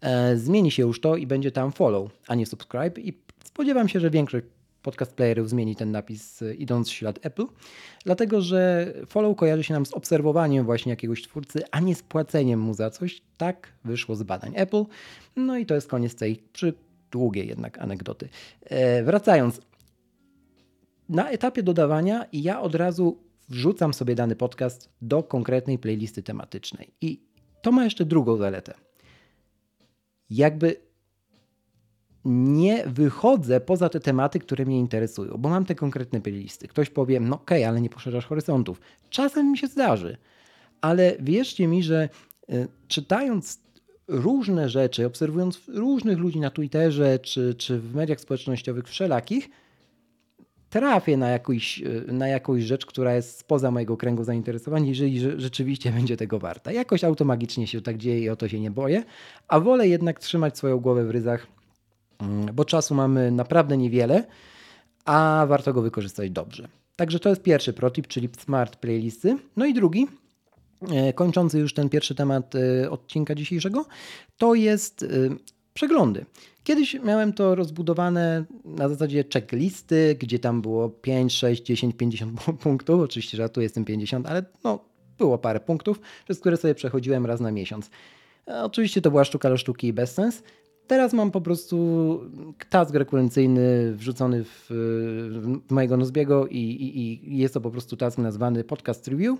e, 0.00 0.36
zmieni 0.36 0.70
się 0.70 0.82
już 0.82 1.00
to 1.00 1.16
i 1.16 1.26
będzie 1.26 1.52
tam 1.52 1.72
follow, 1.72 2.10
a 2.28 2.34
nie 2.34 2.46
subscribe. 2.46 3.00
I 3.00 3.12
spodziewam 3.52 3.88
się, 3.88 4.00
że 4.00 4.10
większość 4.10 4.46
podcast 4.82 5.14
playerów 5.14 5.48
zmieni 5.48 5.76
ten 5.76 5.90
napis 5.90 6.42
e, 6.42 6.54
idąc 6.54 6.88
w 6.88 6.92
ślad 6.92 7.26
Apple, 7.26 7.46
dlatego 8.04 8.40
że 8.40 8.92
follow 9.06 9.36
kojarzy 9.36 9.64
się 9.64 9.74
nam 9.74 9.86
z 9.86 9.92
obserwowaniem 9.92 10.64
właśnie 10.64 10.90
jakiegoś 10.90 11.22
twórcy, 11.22 11.62
a 11.70 11.80
nie 11.80 11.94
z 11.94 12.02
płaceniem 12.02 12.60
mu 12.60 12.74
za 12.74 12.90
coś. 12.90 13.22
Tak 13.36 13.72
wyszło 13.84 14.16
z 14.16 14.22
badań 14.22 14.52
Apple. 14.56 14.84
No 15.36 15.58
i 15.58 15.66
to 15.66 15.74
jest 15.74 15.88
koniec 15.88 16.14
tej 16.14 16.42
przy 16.52 16.74
długiej 17.10 17.48
jednak 17.48 17.78
anegdoty. 17.78 18.28
E, 18.64 19.02
wracając, 19.02 19.60
na 21.08 21.30
etapie 21.30 21.62
dodawania 21.62 22.26
ja 22.32 22.60
od 22.60 22.74
razu 22.74 23.18
wrzucam 23.48 23.94
sobie 23.94 24.14
dany 24.14 24.36
podcast 24.36 24.88
do 25.02 25.22
konkretnej 25.22 25.78
playlisty 25.78 26.22
tematycznej. 26.22 26.94
I 27.00 27.20
to 27.62 27.72
ma 27.72 27.84
jeszcze 27.84 28.04
drugą 28.04 28.36
zaletę. 28.36 28.74
Jakby 30.30 30.91
nie 32.24 32.84
wychodzę 32.86 33.60
poza 33.60 33.88
te 33.88 34.00
tematy, 34.00 34.38
które 34.38 34.64
mnie 34.64 34.78
interesują, 34.78 35.36
bo 35.38 35.48
mam 35.48 35.64
te 35.64 35.74
konkretne 35.74 36.20
playlisty. 36.20 36.68
Ktoś 36.68 36.90
powie, 36.90 37.20
no 37.20 37.36
okej, 37.36 37.62
okay, 37.62 37.68
ale 37.68 37.80
nie 37.80 37.90
poszerzasz 37.90 38.26
horyzontów. 38.26 38.80
Czasem 39.10 39.50
mi 39.50 39.58
się 39.58 39.66
zdarzy, 39.66 40.16
ale 40.80 41.16
wierzcie 41.20 41.66
mi, 41.66 41.82
że 41.82 42.08
y, 42.50 42.68
czytając 42.88 43.60
różne 44.08 44.68
rzeczy, 44.68 45.06
obserwując 45.06 45.60
różnych 45.68 46.18
ludzi 46.18 46.40
na 46.40 46.50
Twitterze 46.50 47.18
czy, 47.18 47.54
czy 47.54 47.78
w 47.78 47.94
mediach 47.94 48.20
społecznościowych 48.20 48.88
wszelakich, 48.88 49.48
trafię 50.70 51.16
na, 51.16 51.28
jakąś, 51.28 51.82
e, 51.82 52.12
na 52.12 52.28
jakąś 52.28 52.62
rzecz, 52.62 52.86
która 52.86 53.14
jest 53.14 53.38
spoza 53.38 53.70
mojego 53.70 53.96
kręgu 53.96 54.24
zainteresowań, 54.24 54.86
jeżeli 54.86 55.20
rzeczywiście 55.40 55.92
będzie 55.98 56.16
tego 56.16 56.38
warta. 56.38 56.72
Jakoś 56.72 57.04
automagicznie 57.04 57.66
się 57.66 57.80
tak 57.80 57.98
dzieje 57.98 58.20
i 58.20 58.28
o 58.28 58.36
to 58.36 58.48
się 58.48 58.60
nie 58.60 58.70
boję, 58.70 59.04
a 59.48 59.60
wolę 59.60 59.88
jednak 59.88 60.18
trzymać 60.18 60.58
swoją 60.58 60.78
głowę 60.78 61.04
w 61.04 61.10
ryzach, 61.10 61.46
bo 62.52 62.64
czasu 62.64 62.94
mamy 62.94 63.30
naprawdę 63.30 63.76
niewiele, 63.76 64.26
a 65.04 65.46
warto 65.48 65.72
go 65.72 65.82
wykorzystać 65.82 66.30
dobrze. 66.30 66.68
Także 66.96 67.20
to 67.20 67.28
jest 67.28 67.42
pierwszy 67.42 67.72
protip, 67.72 68.06
czyli 68.06 68.28
smart 68.38 68.76
playlisty. 68.76 69.36
No 69.56 69.66
i 69.66 69.74
drugi, 69.74 70.06
e, 70.90 71.12
kończący 71.12 71.58
już 71.58 71.74
ten 71.74 71.88
pierwszy 71.88 72.14
temat 72.14 72.54
e, 72.54 72.90
odcinka 72.90 73.34
dzisiejszego, 73.34 73.86
to 74.36 74.54
jest 74.54 75.06
przeglądy. 75.74 76.24
Kiedyś 76.64 76.94
miałem 76.94 77.32
to 77.32 77.54
rozbudowane 77.54 78.44
na 78.64 78.88
zasadzie 78.88 79.24
checklisty, 79.32 80.16
gdzie 80.20 80.38
tam 80.38 80.62
było 80.62 80.88
5, 80.88 81.34
6, 81.34 81.62
10, 81.62 81.96
50 81.96 82.40
punktów. 82.60 83.00
Oczywiście 83.00 83.36
że 83.36 83.48
tu 83.48 83.60
jestem 83.60 83.84
50, 83.84 84.26
ale 84.26 84.44
no, 84.64 84.84
było 85.18 85.38
parę 85.38 85.60
punktów, 85.60 86.00
przez 86.24 86.40
które 86.40 86.56
sobie 86.56 86.74
przechodziłem 86.74 87.26
raz 87.26 87.40
na 87.40 87.50
miesiąc. 87.52 87.90
Oczywiście 88.46 89.02
to 89.02 89.10
była 89.10 89.24
sztuka 89.24 89.48
do 89.48 89.56
sztuki 89.56 89.86
i 89.86 89.92
bezsens. 89.92 90.42
Teraz 90.92 91.12
mam 91.12 91.30
po 91.30 91.40
prostu 91.40 92.20
task 92.70 92.94
rekurencyjny 92.94 93.92
wrzucony 93.92 94.44
w, 94.44 94.66
w 95.68 95.72
mojego 95.72 95.96
Nozbiego 95.96 96.46
i, 96.46 96.58
i, 96.58 97.32
i 97.32 97.38
jest 97.38 97.54
to 97.54 97.60
po 97.60 97.70
prostu 97.70 97.96
task 97.96 98.18
nazwany 98.18 98.64
podcast 98.64 99.08
review 99.08 99.38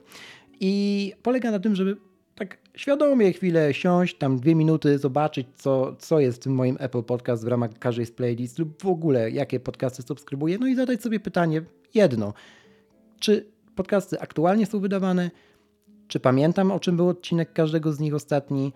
i 0.61 1.12
polega 1.23 1.50
na 1.50 1.59
tym, 1.59 1.75
żeby 1.75 1.97
tak 2.35 2.59
świadomie 2.76 3.32
chwilę 3.32 3.75
siąść, 3.75 4.18
tam 4.18 4.37
dwie 4.37 4.54
minuty, 4.54 4.99
zobaczyć, 4.99 5.47
co, 5.54 5.97
co 5.99 6.21
jest 6.21 6.38
w 6.38 6.42
tym 6.42 6.54
moim 6.54 6.76
Apple 6.80 7.02
Podcast 7.02 7.44
w 7.44 7.49
ramach 7.49 7.71
każdej 7.78 8.06
z 8.06 8.12
playlist 8.12 8.59
lub 8.59 8.82
w 8.82 8.87
ogóle 8.87 9.30
jakie 9.30 9.61
podcasty 9.61 10.02
subskrybuję, 10.02 10.59
no 10.59 10.66
i 10.66 10.75
zadać 10.75 11.02
sobie 11.02 11.21
pytanie 11.21 11.62
jedno. 11.94 12.35
Czy 13.21 13.47
podcasty 13.75 14.21
aktualnie 14.21 14.66
są 14.66 14.80
wydawane? 14.80 15.30
Czy 16.09 16.21
pamiętam, 16.21 16.71
o 16.71 16.80
czym 16.80 16.97
był 16.97 17.09
odcinek 17.09 17.52
każdego 17.52 17.92
z 17.92 18.00
nich 18.00 18.14
ostatni? 18.14 18.73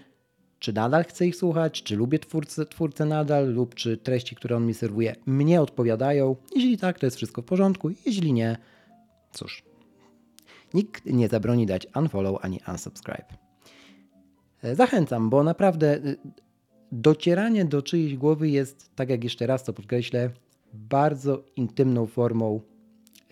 Czy 0.58 0.72
nadal 0.72 1.04
chcę 1.04 1.26
ich 1.26 1.36
słuchać? 1.36 1.82
Czy 1.82 1.96
lubię 1.96 2.18
twórcę, 2.18 2.66
twórcę 2.66 3.04
nadal? 3.04 3.52
Lub 3.52 3.75
czy 3.75 3.96
treści, 3.96 4.36
które 4.36 4.56
on 4.56 4.66
mi 4.66 4.75
serwuje, 4.75 5.16
mnie 5.26 5.62
odpowiadają? 5.62 6.36
Jeśli 6.54 6.78
tak, 6.78 6.98
to 6.98 7.06
jest 7.06 7.16
wszystko 7.16 7.42
w 7.42 7.44
porządku. 7.44 7.90
Jeśli 8.06 8.32
nie, 8.32 8.56
cóż. 9.32 9.62
Nikt 10.75 11.06
nie 11.06 11.28
zabroni 11.28 11.66
dać 11.66 11.86
unfollow 11.96 12.44
ani 12.44 12.60
unsubscribe. 12.68 13.26
E, 14.62 14.75
zachęcam, 14.75 15.30
bo 15.30 15.44
naprawdę 15.44 15.96
y, 15.96 16.16
docieranie 16.92 17.64
do 17.64 17.82
czyjejś 17.82 18.16
głowy 18.16 18.48
jest, 18.48 18.90
tak 18.96 19.10
jak 19.10 19.25
jeszcze 19.25 19.46
raz 19.46 19.64
to 19.64 19.72
podkreślę, 19.72 20.30
bardzo 20.75 21.44
intymną 21.56 22.06
formą 22.06 22.60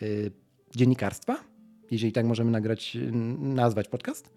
y, 0.03 0.31
dziennikarstwa, 0.77 1.37
jeżeli 1.91 2.13
tak 2.13 2.27
możemy 2.27 2.51
nagrać, 2.51 2.97
y, 2.97 3.13
nazwać 3.39 3.89
podcast. 3.89 4.31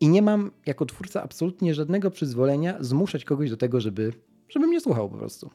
I 0.00 0.08
nie 0.08 0.22
mam 0.22 0.50
jako 0.66 0.86
twórca 0.86 1.22
absolutnie 1.22 1.74
żadnego 1.74 2.10
przyzwolenia 2.10 2.76
zmuszać 2.80 3.24
kogoś 3.24 3.50
do 3.50 3.56
tego, 3.56 3.80
żeby, 3.80 4.12
żeby 4.48 4.66
mnie 4.66 4.80
słuchał 4.80 5.10
po 5.10 5.16
prostu. 5.16 5.50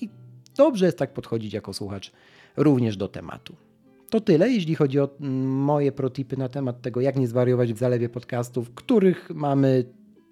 I 0.00 0.08
dobrze 0.56 0.86
jest 0.86 0.98
tak 0.98 1.12
podchodzić 1.12 1.52
jako 1.52 1.72
słuchacz 1.72 2.12
również 2.56 2.96
do 2.96 3.08
tematu. 3.08 3.56
To 4.10 4.20
tyle, 4.20 4.50
jeśli 4.50 4.74
chodzi 4.74 5.00
o 5.00 5.08
mm, 5.20 5.46
moje 5.48 5.92
protipy 5.92 6.36
na 6.36 6.48
temat 6.48 6.82
tego, 6.82 7.00
jak 7.00 7.16
nie 7.16 7.28
zwariować 7.28 7.72
w 7.72 7.78
zalewie 7.78 8.08
podcastów, 8.08 8.70
których 8.74 9.30
mamy 9.30 9.84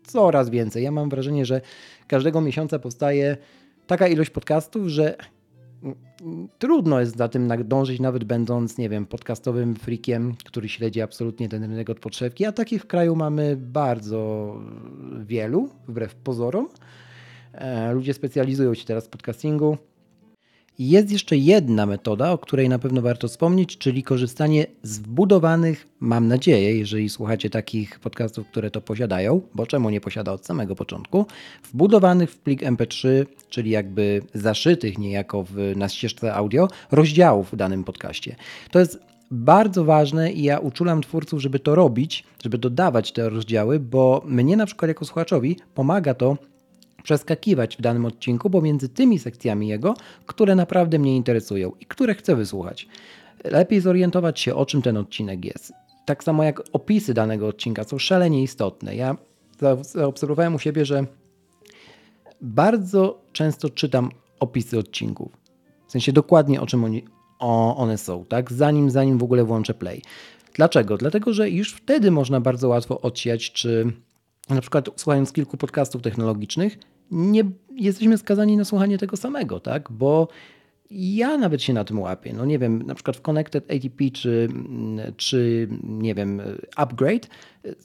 coraz 0.07 0.51
więcej. 0.51 0.85
Ja 0.85 0.91
mam 0.91 1.09
wrażenie, 1.09 1.47
że 1.47 1.61
każdego 2.07 2.41
miesiąca 2.41 2.79
powstaje 2.79 3.37
taka 3.87 4.09
ilość 4.09 4.31
podcastów, 4.31 4.89
że 4.89 5.17
trudno 6.59 7.01
jest 7.01 7.17
za 7.17 7.29
tym 7.29 7.47
nadążyć, 7.47 8.01
nawet 8.01 8.25
będąc, 8.25 8.79
nie 8.79 8.89
wiem, 8.89 9.07
podcastowym 9.07 9.77
freakiem, 9.77 10.35
który 10.45 10.69
śledzi 10.69 11.01
absolutnie 11.01 11.49
ten 11.49 11.63
rynek 11.63 11.91
od 11.91 12.01
podszewki, 12.01 12.47
a 12.47 12.53
takich 12.53 12.83
w 12.83 12.87
kraju 12.87 13.17
mamy 13.17 13.57
bardzo 13.57 14.55
wielu, 15.27 15.69
wbrew 15.89 16.15
pozorom. 16.15 16.69
E, 17.53 17.93
ludzie 17.93 18.15
specjalizują 18.15 18.75
się 18.75 18.85
teraz 18.85 19.07
w 19.07 19.09
podcastingu. 19.09 19.79
Jest 20.79 21.11
jeszcze 21.11 21.37
jedna 21.37 21.87
metoda, 21.87 22.33
o 22.33 22.39
której 22.39 22.69
na 22.69 22.79
pewno 22.79 23.03
warto 23.03 23.29
wspomnieć, 23.29 23.79
czyli 23.79 24.03
korzystanie 24.03 24.67
z 24.83 24.99
wbudowanych, 24.99 25.87
mam 26.01 26.29
nadzieję, 26.29 26.79
jeżeli 26.79 27.09
słuchacie 27.09 27.51
takich 27.51 28.01
podcastów, 28.01 28.47
które 28.47 28.71
to 28.71 28.81
posiadają, 28.81 29.41
bo 29.55 29.67
czemu 29.67 29.91
nie 29.91 30.01
posiada 30.01 30.33
od 30.33 30.47
samego 30.47 30.77
początku, 30.77 31.27
wbudowanych 31.73 32.31
w 32.31 32.39
plik 32.39 32.63
MP3, 32.63 33.27
czyli 33.51 33.71
jakby 33.71 34.23
zaszytych 34.35 34.99
niejako 34.99 35.43
w, 35.43 35.57
na 35.77 35.89
ścieżce 35.89 36.35
audio, 36.35 36.69
rozdziałów 36.91 37.53
w 37.53 37.57
danym 37.57 37.85
podcaście. 37.85 38.37
To 38.71 38.79
jest 38.79 38.99
bardzo 39.31 39.85
ważne 39.85 40.33
i 40.33 40.43
ja 40.43 40.59
uczulam 40.59 41.03
twórców, 41.03 41.41
żeby 41.41 41.59
to 41.59 41.75
robić, 41.75 42.25
żeby 42.45 42.59
dodawać 42.59 43.13
te 43.13 43.29
rozdziały, 43.29 43.81
bo 43.81 44.23
mnie 44.27 44.57
na 44.57 44.67
przykład 44.67 44.89
jako 44.89 45.05
słuchaczowi 45.05 45.57
pomaga 45.75 46.15
to 46.15 46.37
przeskakiwać 47.05 47.77
w 47.77 47.81
danym 47.81 48.05
odcinku 48.05 48.51
pomiędzy 48.51 48.89
tymi 48.89 49.19
sekcjami 49.19 49.69
jego, 49.69 49.95
które 50.27 50.55
naprawdę 50.55 50.99
mnie 50.99 51.17
interesują 51.17 51.73
i 51.81 51.87
które 51.87 52.15
chcę 52.15 52.37
wysłuchać. 52.37 52.89
Lepiej 53.45 53.81
zorientować 53.81 54.41
się, 54.41 54.55
o 54.55 54.67
czym 54.67 54.83
ten 54.83 54.97
odcinek 54.97 55.45
jest. 55.45 55.73
Tak 56.07 56.25
samo 56.25 56.45
jak 56.45 56.63
opisy 56.73 57.15
danego 57.15 57.49
odcinka 57.49 57.85
są 57.85 57.99
szalenie 57.99 58.43
istotne. 58.43 58.97
Ja 58.97 59.17
zaobserwowałem 59.81 60.55
u 60.55 60.59
siebie, 60.59 60.85
że 60.85 61.07
bardzo 62.41 63.21
często 63.33 63.71
czytam 63.71 64.11
opisy 64.41 64.79
odcinków. 64.79 65.33
W 65.87 65.93
sensie 65.93 66.13
dokładnie 66.13 66.61
o 66.61 66.67
czym 66.67 66.85
oni, 66.85 67.05
o, 67.39 67.77
one 67.77 67.99
są, 67.99 68.25
tak? 68.25 68.53
Zanim, 68.53 68.91
zanim 68.91 69.19
w 69.19 69.23
ogóle 69.23 69.45
włączę 69.45 69.75
play. 69.75 70.03
Dlaczego? 70.55 70.97
Dlatego, 70.97 71.33
że 71.33 71.51
już 71.51 71.73
wtedy 71.73 72.11
można 72.11 72.41
bardzo 72.41 72.69
łatwo 72.69 73.01
odsiać, 73.01 73.53
czy 73.53 73.93
na 74.51 74.61
przykład 74.61 74.89
słuchając 74.97 75.33
kilku 75.33 75.57
podcastów 75.57 76.03
technologicznych, 76.03 76.79
nie 77.11 77.45
jesteśmy 77.75 78.19
skazani 78.19 78.57
na 78.57 78.65
słuchanie 78.65 78.99
tego 78.99 79.17
samego, 79.17 79.61
tak? 79.61 79.93
Bo 79.93 80.29
ja 80.91 81.39
nawet 81.39 81.63
się 81.63 81.73
na 81.73 81.85
tym 81.85 82.01
łapię. 82.01 82.33
No 82.33 82.45
nie 82.45 82.59
wiem, 82.59 82.83
na 82.83 82.95
przykład 82.95 83.17
w 83.17 83.21
Connected 83.21 83.71
ATP 83.71 84.11
czy, 84.13 84.49
czy 85.17 85.69
nie 85.85 86.15
wiem, 86.15 86.43
Upgrade 86.77 87.29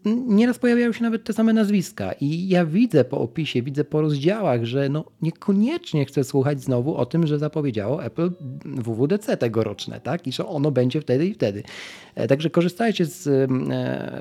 nieraz 0.06 0.60
pojawiają 0.60 0.92
się 0.92 1.04
nawet 1.04 1.24
te 1.24 1.34
same 1.34 1.54
nazwiska 1.54 2.12
i 2.12 2.48
ja 2.48 2.66
widzę 2.66 3.06
po 3.06 3.18
opisie, 3.18 3.62
widzę 3.62 3.84
po 3.84 4.02
rozdziałach, 4.02 4.66
że 4.66 4.90
no 4.90 5.06
niekoniecznie 5.22 6.06
chcę 6.06 6.24
słuchać 6.24 6.62
znowu 6.62 6.96
o 6.96 7.06
tym, 7.06 7.28
że 7.28 7.40
zapowiedziało 7.40 8.04
Apple 8.04 8.32
WWDC 8.66 9.38
tegoroczne, 9.38 10.02
tak? 10.02 10.28
I 10.28 10.32
że 10.32 10.46
ono 10.46 10.72
będzie 10.72 11.02
wtedy 11.02 11.28
i 11.28 11.34
wtedy. 11.34 11.64
E, 12.16 12.28
także 12.28 12.50
korzystajcie 12.50 13.06
z 13.06 13.28
e, 13.28 13.48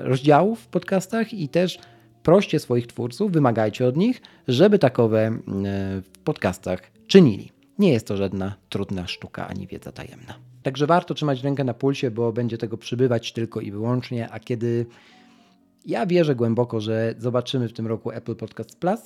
rozdziałów 0.03 0.59
w 0.59 0.67
podcastach 0.67 1.33
i 1.33 1.49
też 1.49 1.79
proście 2.23 2.59
swoich 2.59 2.87
twórców, 2.87 3.31
wymagajcie 3.31 3.87
od 3.87 3.97
nich, 3.97 4.21
żeby 4.47 4.79
takowe 4.79 5.19
e, 5.19 5.41
w 6.01 6.19
podcastach 6.23 6.91
czynili. 7.07 7.51
Nie 7.79 7.93
jest 7.93 8.07
to 8.07 8.17
żadna 8.17 8.55
trudna 8.69 9.07
sztuka 9.07 9.47
ani 9.47 9.67
wiedza 9.67 9.91
tajemna. 9.91 10.33
Także 10.63 10.87
warto 10.87 11.13
trzymać 11.13 11.43
rękę 11.43 11.63
na 11.63 11.73
pulsie, 11.73 12.11
bo 12.11 12.33
będzie 12.33 12.57
tego 12.57 12.77
przybywać 12.77 13.33
tylko 13.33 13.61
i 13.61 13.71
wyłącznie, 13.71 14.29
a 14.29 14.39
kiedy 14.39 14.85
Ja 15.85 16.05
wierzę 16.05 16.35
głęboko, 16.35 16.81
że 16.81 17.15
zobaczymy 17.17 17.69
w 17.69 17.73
tym 17.73 17.87
roku 17.87 18.11
Apple 18.11 18.35
Podcast 18.35 18.79
Plus 18.79 18.99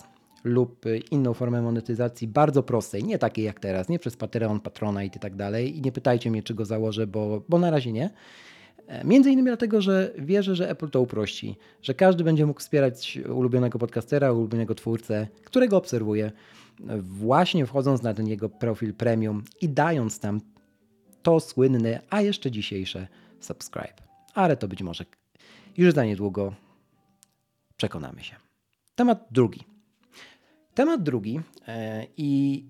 lub 0.43 0.86
inną 1.12 1.34
formę 1.34 1.62
monetyzacji 1.62 2.27
bardzo 2.27 2.63
prostej, 2.63 3.03
nie 3.03 3.17
takiej 3.17 3.46
jak 3.46 3.60
teraz, 3.60 3.89
nie 3.89 4.00
przez 4.00 4.17
Patreon, 4.17 4.60
Patrona 4.60 5.03
i 5.03 5.10
tak 5.10 5.36
dalej. 5.36 5.77
I 5.77 5.82
nie 5.82 5.91
pytajcie 5.91 6.32
mnie, 6.32 6.43
czy 6.43 6.53
go 6.53 6.65
założę, 6.65 7.08
bo, 7.08 7.43
bo 7.50 7.60
na 7.60 7.72
razie 7.72 7.91
nie. 7.91 8.10
E, 8.88 9.04
między 9.04 9.32
innymi 9.32 9.48
dlatego, 9.48 9.82
że 9.82 10.13
wierzę, 10.18 10.56
że 10.56 10.70
Apple 10.70 10.90
to 10.90 11.02
uprości, 11.02 11.56
że 11.82 11.94
każdy 11.94 12.24
będzie 12.24 12.46
mógł 12.46 12.60
wspierać 12.60 13.20
ulubionego 13.30 13.80
podcastera, 13.80 14.32
ulubionego 14.32 14.75
twórcę, 14.75 15.28
którego 15.44 15.78
obserwuje, 15.78 16.32
właśnie 17.02 17.66
wchodząc 17.66 18.02
na 18.02 18.13
ten 18.13 18.28
jego 18.28 18.50
profil 18.50 18.94
premium 18.94 19.44
i 19.62 19.70
dając 19.70 20.20
tam 20.20 20.42
to 21.24 21.40
słynne, 21.40 22.02
a 22.10 22.22
jeszcze 22.22 22.52
dzisiejsze 22.52 23.08
subscribe. 23.40 23.94
Ale 24.34 24.58
to 24.58 24.68
być 24.68 24.82
może 24.82 25.06
już 25.78 25.94
za 25.94 26.06
niedługo 26.06 26.54
przekonamy 27.78 28.24
się. 28.24 28.36
Temat 28.96 29.28
drugi. 29.32 29.63
Temat 30.74 31.04
drugi 31.04 31.40
e, 31.68 32.08
i 32.18 32.63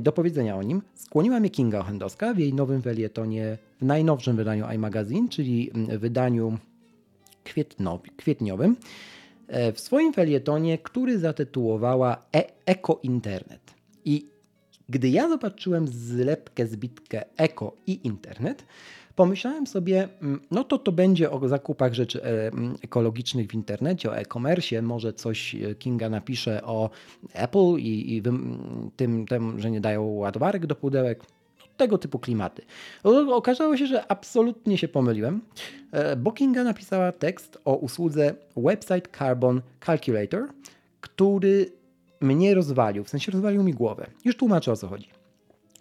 do 0.00 0.12
powiedzenia 0.12 0.56
o 0.56 0.62
nim 0.62 0.82
skłoniła 0.94 1.40
mnie 1.40 1.50
Kinga 1.50 1.78
Ochendowska 1.78 2.34
w 2.34 2.38
jej 2.38 2.54
nowym 2.54 2.82
felietonie, 2.82 3.58
najnowszym 3.82 4.36
wydaniu 4.36 4.66
iMagazine, 4.74 5.28
czyli 5.28 5.70
wydaniu 5.88 6.58
kwietniowym, 8.16 8.76
e, 9.48 9.72
w 9.72 9.80
swoim 9.80 10.12
felietonie, 10.12 10.78
który 10.78 11.18
zatytułowała 11.18 12.26
e 12.36 12.44
Eko 12.66 13.00
Internet. 13.02 13.74
I 14.04 14.26
gdy 14.88 15.08
ja 15.08 15.28
zobaczyłem 15.28 15.88
zlepkę, 15.88 16.66
zbitkę 16.66 17.24
Eko 17.36 17.76
i 17.86 18.06
Internet, 18.06 18.66
pomyślałem 19.16 19.66
sobie, 19.66 20.08
mm, 20.22 20.40
no 20.50 20.64
to 20.64 20.78
to 20.78 20.92
będzie 20.92 21.30
o 21.30 21.48
zakupach 21.48 21.94
rzeczy 21.94 22.22
e, 22.24 22.48
mm, 22.48 22.74
ekologicznych 22.82 23.50
w 23.50 23.54
internecie, 23.54 24.10
o 24.10 24.16
e-commerce, 24.16 24.82
może 24.82 25.12
coś 25.12 25.54
e, 25.54 25.74
Kinga 25.74 26.08
napisze 26.08 26.62
o 26.64 26.90
Apple 27.32 27.76
i, 27.78 28.16
i 28.16 28.22
tym, 28.96 29.26
tym, 29.28 29.60
że 29.60 29.70
nie 29.70 29.80
dają 29.80 30.02
ładowarek 30.02 30.66
do 30.66 30.74
pudełek 30.74 31.24
tego 31.80 31.98
typu 31.98 32.18
klimaty. 32.18 32.62
Okazało 33.32 33.76
się, 33.76 33.86
że 33.86 34.12
absolutnie 34.12 34.78
się 34.78 34.88
pomyliłem, 34.88 35.40
e, 35.92 36.16
bo 36.16 36.32
Kinga 36.32 36.64
napisała 36.64 37.12
tekst 37.12 37.58
o 37.64 37.76
usłudze 37.76 38.34
Website 38.56 39.08
Carbon 39.18 39.62
Calculator, 39.86 40.48
który 41.00 41.72
mnie 42.20 42.54
rozwalił, 42.54 43.04
w 43.04 43.08
sensie 43.08 43.32
rozwalił 43.32 43.62
mi 43.62 43.72
głowę. 43.74 44.06
Już 44.24 44.36
tłumaczę 44.36 44.72
o 44.72 44.76
co 44.76 44.88
chodzi. 44.88 45.08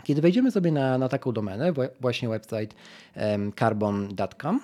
Kiedy 0.03 0.22
wejdziemy 0.22 0.51
sobie 0.51 0.72
na, 0.72 0.98
na 0.98 1.10
taką 1.10 1.32
domenę, 1.32 1.74
właśnie 2.01 2.29
website 2.29 2.75
um, 3.15 3.51
carbon.com, 3.60 4.60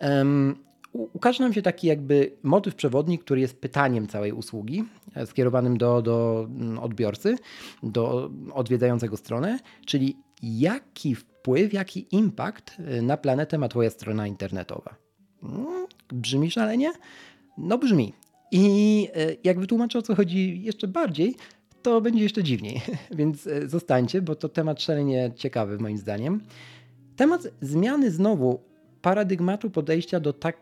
um, 0.00 0.56
ukaże 0.92 1.42
nam 1.44 1.52
się 1.52 1.62
taki 1.62 1.86
jakby 1.86 2.32
motyw 2.42 2.74
przewodni, 2.74 3.18
który 3.18 3.40
jest 3.40 3.60
pytaniem 3.60 4.06
całej 4.06 4.32
usługi, 4.32 4.84
e, 5.14 5.26
skierowanym 5.26 5.78
do, 5.78 6.02
do 6.02 6.46
mm, 6.48 6.78
odbiorcy, 6.78 7.36
do 7.82 8.30
odwiedzającego 8.52 9.16
stronę, 9.16 9.58
czyli 9.86 10.16
jaki 10.44 11.14
wpływ, 11.14 11.72
jaki 11.72 12.06
impact 12.10 12.76
e, 12.78 13.02
na 13.02 13.16
planetę 13.16 13.58
ma 13.58 13.68
Twoja 13.68 13.90
strona 13.90 14.26
internetowa. 14.26 14.94
Hmm, 15.40 15.86
brzmi 16.12 16.50
szalenie? 16.50 16.92
No 17.58 17.78
brzmi. 17.78 18.12
I 18.52 19.08
e, 19.14 19.36
jak 19.44 19.60
wytłumaczę 19.60 19.98
o 19.98 20.02
co 20.02 20.14
chodzi 20.14 20.62
jeszcze 20.62 20.88
bardziej, 20.88 21.34
to 21.82 22.00
będzie 22.00 22.22
jeszcze 22.22 22.42
dziwniej, 22.42 22.80
więc 23.18 23.46
e, 23.46 23.68
zostańcie, 23.68 24.22
bo 24.22 24.34
to 24.34 24.48
temat 24.48 24.82
szalenie 24.82 25.32
ciekawy 25.36 25.78
moim 25.78 25.98
zdaniem. 25.98 26.40
Temat 27.16 27.48
zmiany 27.60 28.10
znowu 28.10 28.60
paradygmatu 29.02 29.70
podejścia 29.70 30.20
do 30.20 30.32
tak 30.32 30.56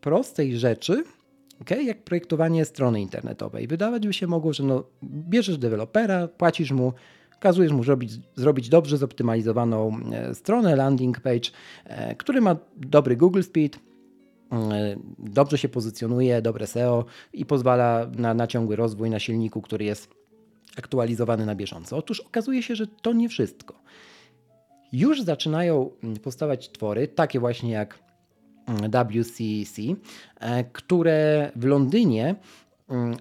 prostej 0.00 0.58
rzeczy, 0.58 1.04
okay, 1.60 1.82
jak 1.82 2.02
projektowanie 2.02 2.64
strony 2.64 3.00
internetowej. 3.00 3.66
Wydawać 3.66 4.06
by 4.06 4.12
się 4.12 4.26
mogło, 4.26 4.52
że 4.52 4.62
no, 4.62 4.84
bierzesz 5.02 5.58
dewelopera, 5.58 6.28
płacisz 6.28 6.72
mu, 6.72 6.92
kazujesz 7.40 7.72
mu 7.72 7.84
zrobić, 7.84 8.12
zrobić 8.36 8.68
dobrze 8.68 8.96
zoptymalizowaną 8.96 10.00
e, 10.12 10.34
stronę, 10.34 10.76
landing 10.76 11.20
page, 11.20 11.50
e, 11.84 12.14
który 12.14 12.40
ma 12.40 12.56
dobry 12.76 13.16
Google 13.16 13.42
Speed, 13.42 13.78
dobrze 15.18 15.58
się 15.58 15.68
pozycjonuje, 15.68 16.42
dobre 16.42 16.66
SEO 16.66 17.04
i 17.32 17.46
pozwala 17.46 18.06
na, 18.16 18.34
na 18.34 18.46
ciągły 18.46 18.76
rozwój 18.76 19.10
na 19.10 19.18
silniku, 19.18 19.62
który 19.62 19.84
jest 19.84 20.10
aktualizowany 20.78 21.46
na 21.46 21.54
bieżąco. 21.54 21.96
Otóż 21.96 22.20
okazuje 22.20 22.62
się, 22.62 22.76
że 22.76 22.86
to 22.86 23.12
nie 23.12 23.28
wszystko. 23.28 23.74
Już 24.92 25.22
zaczynają 25.22 25.90
powstawać 26.22 26.70
twory, 26.70 27.08
takie 27.08 27.40
właśnie 27.40 27.70
jak 27.70 27.98
mm, 28.66 28.90
WCC, 28.90 29.82
e, 30.40 30.64
które 30.64 31.52
w 31.56 31.64
Londynie 31.64 32.34
mm, 32.88 33.16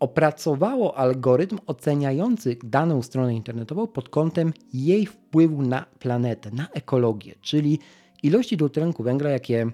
opracowało 0.00 0.98
algorytm 0.98 1.58
oceniający 1.66 2.56
daną 2.64 3.02
stronę 3.02 3.34
internetową 3.34 3.86
pod 3.86 4.08
kątem 4.08 4.52
jej 4.72 5.06
wpływu 5.06 5.62
na 5.62 5.86
planetę, 5.98 6.50
na 6.50 6.68
ekologię, 6.68 7.34
czyli 7.40 7.78
ilości 8.22 8.56
dwutlenku 8.56 9.02
węgla, 9.02 9.30
jakie 9.30 9.70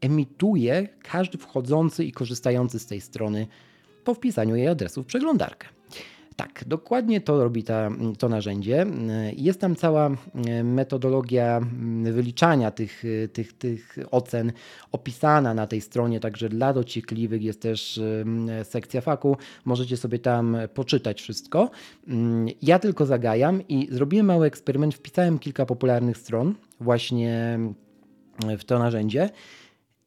emituje 0.00 0.88
każdy 1.02 1.38
wchodzący 1.38 2.04
i 2.04 2.12
korzystający 2.12 2.78
z 2.78 2.86
tej 2.86 3.00
strony 3.00 3.46
po 4.04 4.14
wpisaniu 4.14 4.56
jej 4.56 4.68
adresu 4.68 5.02
w 5.02 5.06
przeglądarkę. 5.06 5.79
Tak, 6.40 6.64
dokładnie 6.66 7.20
to 7.20 7.44
robi 7.44 7.62
ta, 7.62 7.90
to 8.18 8.28
narzędzie. 8.28 8.86
Jest 9.36 9.60
tam 9.60 9.76
cała 9.76 10.10
metodologia 10.64 11.60
wyliczania 12.02 12.70
tych, 12.70 13.02
tych, 13.32 13.52
tych 13.52 13.98
ocen 14.10 14.52
opisana 14.92 15.54
na 15.54 15.66
tej 15.66 15.80
stronie, 15.80 16.20
także 16.20 16.48
dla 16.48 16.72
dociekliwych 16.72 17.42
jest 17.42 17.62
też 17.62 18.00
sekcja 18.64 19.00
faku. 19.00 19.36
Możecie 19.64 19.96
sobie 19.96 20.18
tam 20.18 20.56
poczytać 20.74 21.22
wszystko. 21.22 21.70
Ja 22.62 22.78
tylko 22.78 23.06
zagajam 23.06 23.68
i 23.68 23.88
zrobiłem 23.90 24.26
mały 24.26 24.46
eksperyment. 24.46 24.94
Wpisałem 24.94 25.38
kilka 25.38 25.66
popularnych 25.66 26.18
stron 26.18 26.54
właśnie 26.80 27.58
w 28.58 28.64
to 28.64 28.78
narzędzie 28.78 29.30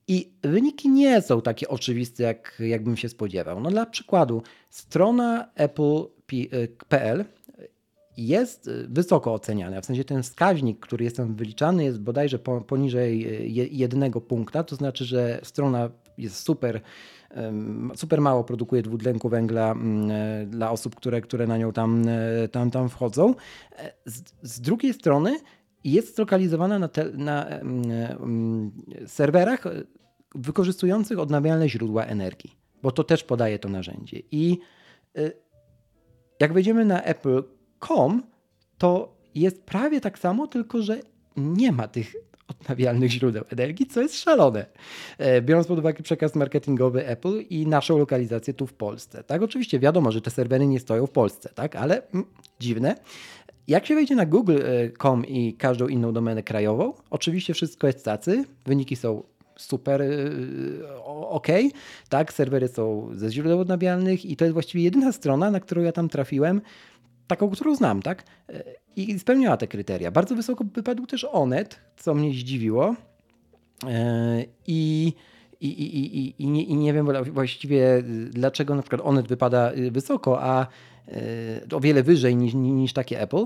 i 0.07 0.31
wyniki 0.43 0.89
nie 0.89 1.21
są 1.21 1.41
takie 1.41 1.67
oczywiste, 1.69 2.23
jak, 2.23 2.55
jakbym 2.59 2.97
się 2.97 3.09
spodziewał. 3.09 3.59
No 3.59 3.69
dla 3.69 3.85
przykładu, 3.85 4.41
strona 4.69 5.49
apple.pl 6.23 7.25
jest 8.17 8.69
wysoko 8.87 9.33
oceniana. 9.33 9.81
W 9.81 9.85
sensie 9.85 10.03
ten 10.03 10.23
wskaźnik, 10.23 10.79
który 10.79 11.03
jest 11.03 11.17
tam 11.17 11.35
wyliczany, 11.35 11.83
jest 11.83 12.01
bodajże 12.01 12.39
poniżej 12.67 13.27
jednego 13.77 14.21
punkta. 14.21 14.63
To 14.63 14.75
znaczy, 14.75 15.05
że 15.05 15.39
strona 15.43 15.89
jest 16.17 16.35
super, 16.35 16.81
super 17.95 18.21
mało 18.21 18.43
produkuje 18.43 18.81
dwutlenku 18.81 19.29
węgla 19.29 19.75
dla 20.47 20.71
osób, 20.71 20.95
które, 20.95 21.21
które 21.21 21.47
na 21.47 21.57
nią 21.57 21.71
tam, 21.71 22.05
tam, 22.51 22.71
tam 22.71 22.89
wchodzą. 22.89 23.35
Z, 24.05 24.23
z 24.41 24.61
drugiej 24.61 24.93
strony 24.93 25.37
jest 25.83 26.15
zlokalizowana 26.15 26.79
na, 26.79 26.87
te, 26.87 27.11
na 27.11 27.47
serwerach 29.07 29.63
wykorzystujących 30.35 31.19
odnawialne 31.19 31.69
źródła 31.69 32.05
energii, 32.05 32.55
bo 32.81 32.91
to 32.91 33.03
też 33.03 33.23
podaje 33.23 33.59
to 33.59 33.69
narzędzie. 33.69 34.21
I 34.31 34.59
y, 35.17 35.43
jak 36.43 36.53
wejdziemy 36.53 36.85
na 36.85 37.03
apple.com, 37.03 38.23
to 38.77 39.17
jest 39.35 39.63
prawie 39.63 40.01
tak 40.01 40.19
samo, 40.19 40.47
tylko 40.47 40.81
że 40.81 40.99
nie 41.37 41.71
ma 41.71 41.87
tych 41.87 42.15
odnawialnych 42.47 43.11
źródeł 43.11 43.43
energii, 43.49 43.85
co 43.85 44.01
jest 44.01 44.15
szalone. 44.15 44.65
E, 45.17 45.41
biorąc 45.41 45.67
pod 45.67 45.79
uwagę 45.79 46.03
przekaz 46.03 46.35
marketingowy 46.35 47.07
Apple 47.07 47.41
i 47.49 47.67
naszą 47.67 47.97
lokalizację 47.97 48.53
tu 48.53 48.67
w 48.67 48.73
Polsce. 48.73 49.23
Tak, 49.23 49.41
oczywiście 49.41 49.79
wiadomo, 49.79 50.11
że 50.11 50.21
te 50.21 50.31
serwery 50.31 50.67
nie 50.67 50.79
stoją 50.79 51.07
w 51.07 51.11
Polsce, 51.11 51.49
tak, 51.55 51.75
ale 51.75 52.07
mm, 52.07 52.25
dziwne. 52.59 52.95
Jak 53.67 53.85
się 53.85 53.95
wejdzie 53.95 54.15
na 54.15 54.25
google.com 54.25 55.25
i 55.25 55.53
każdą 55.53 55.87
inną 55.87 56.13
domenę 56.13 56.43
krajową, 56.43 56.93
oczywiście 57.09 57.53
wszystko 57.53 57.87
jest 57.87 58.05
tacy, 58.05 58.43
wyniki 58.65 58.95
są 58.95 59.23
super 59.63 60.01
y, 60.01 60.81
ok, 61.07 61.47
tak, 62.09 62.33
serwery 62.33 62.67
są 62.67 63.09
ze 63.13 63.31
źródeł 63.31 63.59
odnawialnych 63.59 64.25
i 64.25 64.35
to 64.35 64.45
jest 64.45 64.53
właściwie 64.53 64.83
jedyna 64.83 65.11
strona, 65.11 65.51
na 65.51 65.59
którą 65.59 65.81
ja 65.81 65.91
tam 65.91 66.09
trafiłem, 66.09 66.61
taką, 67.27 67.49
którą 67.49 67.75
znam, 67.75 68.01
tak, 68.01 68.23
i 68.95 69.19
spełniała 69.19 69.57
te 69.57 69.67
kryteria. 69.67 70.11
Bardzo 70.11 70.35
wysoko 70.35 70.63
wypadł 70.73 71.05
też 71.05 71.27
Onet, 71.31 71.79
co 71.97 72.13
mnie 72.13 72.33
zdziwiło 72.33 72.95
e, 73.87 74.45
i 74.67 75.13
i, 75.61 75.67
i, 75.67 76.17
i, 76.17 76.35
i, 76.39 76.47
nie, 76.47 76.63
i 76.63 76.75
nie 76.75 76.93
wiem 76.93 77.07
właściwie 77.31 78.03
dlaczego 78.29 78.75
na 78.75 78.81
przykład 78.81 79.01
Onet 79.03 79.27
wypada 79.27 79.71
wysoko, 79.91 80.43
a 80.43 80.67
o 81.73 81.79
wiele 81.79 82.03
wyżej 82.03 82.35
niż, 82.35 82.53
niż 82.53 82.93
takie 82.93 83.21
Apple. 83.21 83.45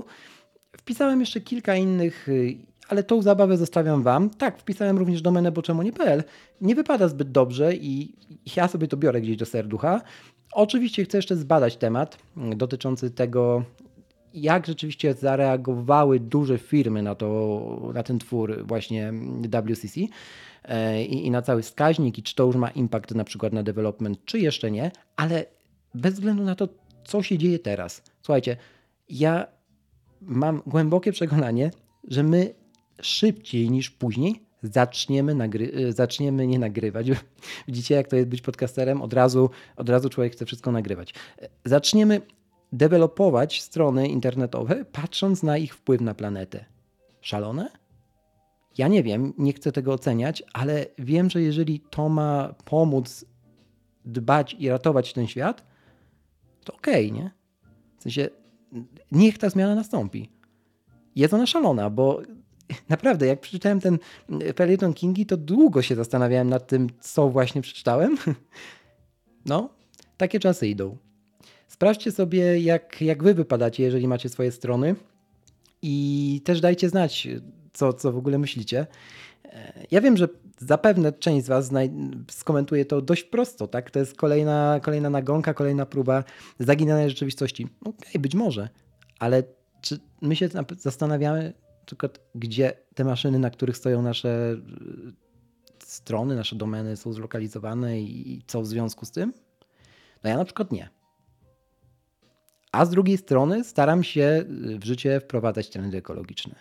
Wpisałem 0.76 1.20
jeszcze 1.20 1.40
kilka 1.40 1.74
innych, 1.74 2.28
y, 2.28 2.56
ale 2.88 3.02
tą 3.02 3.22
zabawę 3.22 3.56
zostawiam 3.56 4.02
Wam. 4.02 4.30
Tak, 4.30 4.58
wpisałem 4.58 4.98
również 4.98 5.22
domenę 5.22 5.52
boczemonie.pl. 5.52 6.24
Nie 6.60 6.74
wypada 6.74 7.08
zbyt 7.08 7.32
dobrze 7.32 7.74
i 7.74 8.14
ja 8.56 8.68
sobie 8.68 8.88
to 8.88 8.96
biorę 8.96 9.20
gdzieś 9.20 9.36
do 9.36 9.46
serducha. 9.46 10.00
Oczywiście 10.52 11.04
chcę 11.04 11.18
jeszcze 11.18 11.36
zbadać 11.36 11.76
temat 11.76 12.18
dotyczący 12.36 13.10
tego, 13.10 13.64
jak 14.34 14.66
rzeczywiście 14.66 15.14
zareagowały 15.14 16.20
duże 16.20 16.58
firmy 16.58 17.02
na, 17.02 17.14
to, 17.14 17.90
na 17.94 18.02
ten 18.02 18.18
twór 18.18 18.66
właśnie 18.66 19.12
WCC 19.42 20.00
e, 20.64 21.04
i, 21.04 21.26
i 21.26 21.30
na 21.30 21.42
cały 21.42 21.62
wskaźnik 21.62 22.18
i 22.18 22.22
czy 22.22 22.34
to 22.34 22.44
już 22.44 22.56
ma 22.56 22.70
impact 22.70 23.14
na 23.14 23.24
przykład 23.24 23.52
na 23.52 23.62
development, 23.62 24.24
czy 24.24 24.38
jeszcze 24.38 24.70
nie, 24.70 24.90
ale 25.16 25.44
bez 25.94 26.14
względu 26.14 26.44
na 26.44 26.54
to, 26.54 26.68
co 27.04 27.22
się 27.22 27.38
dzieje 27.38 27.58
teraz. 27.58 28.02
Słuchajcie, 28.22 28.56
ja 29.08 29.46
mam 30.20 30.62
głębokie 30.66 31.12
przekonanie, 31.12 31.70
że 32.08 32.22
my 32.22 32.54
szybciej 33.00 33.70
niż 33.70 33.90
później 33.90 34.48
zaczniemy, 34.62 35.34
nagry- 35.34 35.88
e, 35.88 35.92
zaczniemy 35.92 36.46
nie 36.46 36.58
nagrywać. 36.58 37.06
Widzicie, 37.68 37.94
jak 37.94 38.08
to 38.08 38.16
jest 38.16 38.28
być 38.28 38.40
podcasterem? 38.40 39.02
Od 39.02 39.12
razu, 39.12 39.50
od 39.76 39.88
razu 39.88 40.08
człowiek 40.08 40.32
chce 40.32 40.46
wszystko 40.46 40.72
nagrywać. 40.72 41.14
E, 41.42 41.48
zaczniemy 41.64 42.20
dewelopować 42.72 43.62
strony 43.62 44.08
internetowe, 44.08 44.84
patrząc 44.84 45.42
na 45.42 45.58
ich 45.58 45.74
wpływ 45.74 46.00
na 46.00 46.14
planetę. 46.14 46.64
Szalone? 47.20 47.70
Ja 48.78 48.88
nie 48.88 49.02
wiem, 49.02 49.32
nie 49.38 49.52
chcę 49.52 49.72
tego 49.72 49.92
oceniać, 49.92 50.42
ale 50.52 50.86
wiem, 50.98 51.30
że 51.30 51.42
jeżeli 51.42 51.80
to 51.80 52.08
ma 52.08 52.54
pomóc 52.64 53.24
dbać 54.04 54.56
i 54.58 54.68
ratować 54.68 55.12
ten 55.12 55.26
świat, 55.26 55.64
to 56.64 56.74
okej, 56.74 57.10
okay, 57.10 57.22
nie? 57.22 57.30
W 57.98 58.02
sensie, 58.02 58.28
niech 59.12 59.38
ta 59.38 59.50
zmiana 59.50 59.74
nastąpi. 59.74 60.30
Jest 61.16 61.34
ona 61.34 61.46
szalona, 61.46 61.90
bo 61.90 62.22
naprawdę, 62.88 63.26
jak 63.26 63.40
przeczytałem 63.40 63.80
ten 63.80 63.98
felieton 64.56 64.94
Kingi, 64.94 65.26
to 65.26 65.36
długo 65.36 65.82
się 65.82 65.94
zastanawiałem 65.94 66.48
nad 66.48 66.66
tym, 66.66 66.88
co 67.00 67.28
właśnie 67.28 67.62
przeczytałem. 67.62 68.16
No, 69.46 69.68
takie 70.16 70.40
czasy 70.40 70.68
idą. 70.68 70.96
Sprawdźcie 71.68 72.12
sobie, 72.12 72.60
jak, 72.60 73.02
jak 73.02 73.22
wy 73.22 73.34
wypadacie, 73.34 73.82
jeżeli 73.82 74.08
macie 74.08 74.28
swoje 74.28 74.52
strony 74.52 74.94
i 75.82 76.40
też 76.44 76.60
dajcie 76.60 76.88
znać, 76.88 77.28
co, 77.72 77.92
co 77.92 78.12
w 78.12 78.16
ogóle 78.16 78.38
myślicie. 78.38 78.86
E, 79.44 79.72
ja 79.90 80.00
wiem, 80.00 80.16
że 80.16 80.28
zapewne 80.58 81.12
część 81.12 81.46
z 81.46 81.48
Was 81.48 81.70
skomentuje 82.30 82.84
to 82.84 83.02
dość 83.02 83.24
prosto, 83.24 83.66
tak? 83.66 83.90
To 83.90 83.98
jest 83.98 84.16
kolejna, 84.16 84.80
kolejna 84.82 85.10
nagonka, 85.10 85.54
kolejna 85.54 85.86
próba 85.86 86.24
zaginanej 86.58 87.08
rzeczywistości. 87.08 87.66
Okej, 87.80 87.94
okay, 88.08 88.20
być 88.20 88.34
może, 88.34 88.68
ale 89.18 89.42
czy 89.80 89.98
my 90.22 90.36
się 90.36 90.48
zastanawiamy, 90.78 91.52
tylko 91.88 92.08
gdzie 92.34 92.72
te 92.94 93.04
maszyny, 93.04 93.38
na 93.38 93.50
których 93.50 93.76
stoją 93.76 94.02
nasze 94.02 94.28
e, 94.28 94.56
strony, 95.78 96.36
nasze 96.36 96.56
domeny 96.56 96.96
są 96.96 97.12
zlokalizowane 97.12 98.00
i 98.00 98.42
co 98.46 98.62
w 98.62 98.66
związku 98.66 99.06
z 99.06 99.10
tym? 99.10 99.32
No 100.24 100.30
ja 100.30 100.36
na 100.36 100.44
przykład 100.44 100.72
nie. 100.72 100.88
A 102.72 102.84
z 102.84 102.90
drugiej 102.90 103.18
strony 103.18 103.64
staram 103.64 104.04
się 104.04 104.44
w 104.78 104.84
życie 104.84 105.20
wprowadzać 105.20 105.68
trendy 105.68 105.96
ekologiczne. 105.98 106.54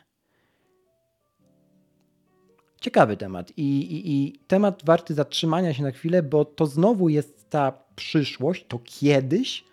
Ciekawy 2.82 3.18
temat 3.18 3.58
I, 3.58 3.80
i, 3.80 4.12
i 4.12 4.40
temat 4.48 4.86
warty 4.86 5.14
zatrzymania 5.14 5.74
się 5.74 5.84
na 5.84 5.92
chwilę, 5.92 6.24
bo 6.24 6.46
to 6.46 6.66
znowu 6.66 7.10
jest 7.10 7.50
ta 7.50 7.84
przyszłość, 7.96 8.66
to 8.68 8.80
kiedyś, 8.84 9.64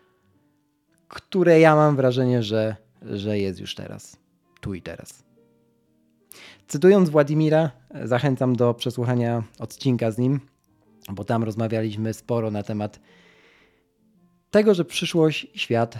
które 1.08 1.60
ja 1.60 1.76
mam 1.76 1.96
wrażenie, 1.96 2.42
że, 2.42 2.76
że 3.02 3.38
jest 3.38 3.60
już 3.60 3.74
teraz, 3.74 4.16
tu 4.60 4.74
i 4.74 4.82
teraz. 4.82 5.24
Cytując 6.68 7.10
Władimira, 7.10 7.70
zachęcam 8.04 8.56
do 8.56 8.74
przesłuchania 8.74 9.42
odcinka 9.58 10.10
z 10.10 10.18
nim, 10.18 10.40
bo 11.12 11.24
tam 11.24 11.44
rozmawialiśmy 11.44 12.14
sporo 12.14 12.50
na 12.50 12.62
temat 12.62 13.00
tego, 14.50 14.74
że 14.74 14.84
przyszłość 14.84 15.46
i 15.54 15.58
świat 15.58 15.98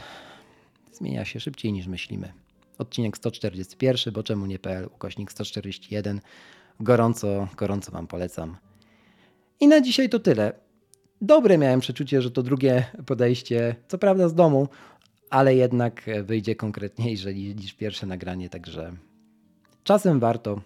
zmienia 0.93 1.25
się 1.25 1.41
szybciej 1.41 1.73
niż 1.73 1.87
myślimy. 1.87 2.33
Odcinek 2.79 3.17
141, 3.17 4.15
bo 4.15 4.23
czemu 4.23 4.47
nie.pl, 4.47 4.87
ukośnik 4.95 5.33
141. 5.33 6.21
Gorąco, 6.81 7.49
gorąco 7.57 7.93
Wam 7.93 8.07
polecam. 8.07 8.57
I 9.61 9.69
na 9.69 9.81
dzisiaj 9.81 10.09
to 10.09 10.19
tyle. 10.19 10.53
Dobre 11.21 11.59
miałem 11.59 11.81
przeczucie, 11.81 12.23
że 12.23 12.31
to 12.31 12.43
drugie 12.43 12.85
podejście, 13.07 13.77
co 13.89 13.99
prawda 13.99 14.29
z 14.29 14.35
domu, 14.35 14.69
ale 15.31 15.55
jednak 15.55 16.11
wyjdzie 16.25 16.55
konkretniejsze 16.55 17.35
niż 17.35 17.75
pierwsze 17.75 18.07
nagranie, 18.07 18.49
także 18.49 18.93
czasem 19.85 20.21
warto, 20.21 20.61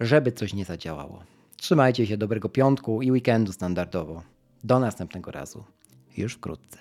żeby 0.00 0.32
coś 0.32 0.54
nie 0.54 0.64
zadziałało. 0.64 1.22
Trzymajcie 1.56 2.06
się 2.06 2.16
dobrego 2.16 2.48
piątku 2.48 3.02
i 3.02 3.10
weekendu 3.10 3.52
standardowo. 3.52 4.22
Do 4.64 4.78
następnego 4.78 5.30
razu. 5.30 5.64
Już 6.16 6.34
wkrótce. 6.34 6.78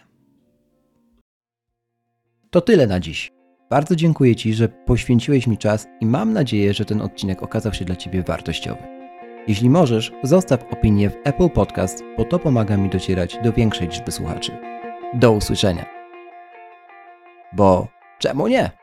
To 2.49 2.61
tyle 2.61 2.87
na 2.87 2.99
dziś. 2.99 3.31
Bardzo 3.69 3.95
dziękuję 3.95 4.35
Ci, 4.35 4.53
że 4.53 4.69
poświęciłeś 4.69 5.47
mi 5.47 5.57
czas 5.57 5.87
i 6.01 6.05
mam 6.05 6.33
nadzieję, 6.33 6.73
że 6.73 6.85
ten 6.85 7.01
odcinek 7.01 7.43
okazał 7.43 7.73
się 7.73 7.85
dla 7.85 7.95
Ciebie 7.95 8.23
wartościowy. 8.23 8.83
Jeśli 9.47 9.69
możesz, 9.69 10.11
zostaw 10.23 10.63
opinię 10.73 11.09
w 11.09 11.17
Apple 11.23 11.49
Podcast, 11.49 12.03
bo 12.17 12.25
to 12.25 12.39
pomaga 12.39 12.77
mi 12.77 12.89
docierać 12.89 13.37
do 13.43 13.53
większej 13.53 13.87
liczby 13.87 14.11
słuchaczy. 14.11 14.51
Do 15.13 15.31
usłyszenia. 15.31 15.85
Bo 17.53 17.87
czemu 18.19 18.47
nie? 18.47 18.80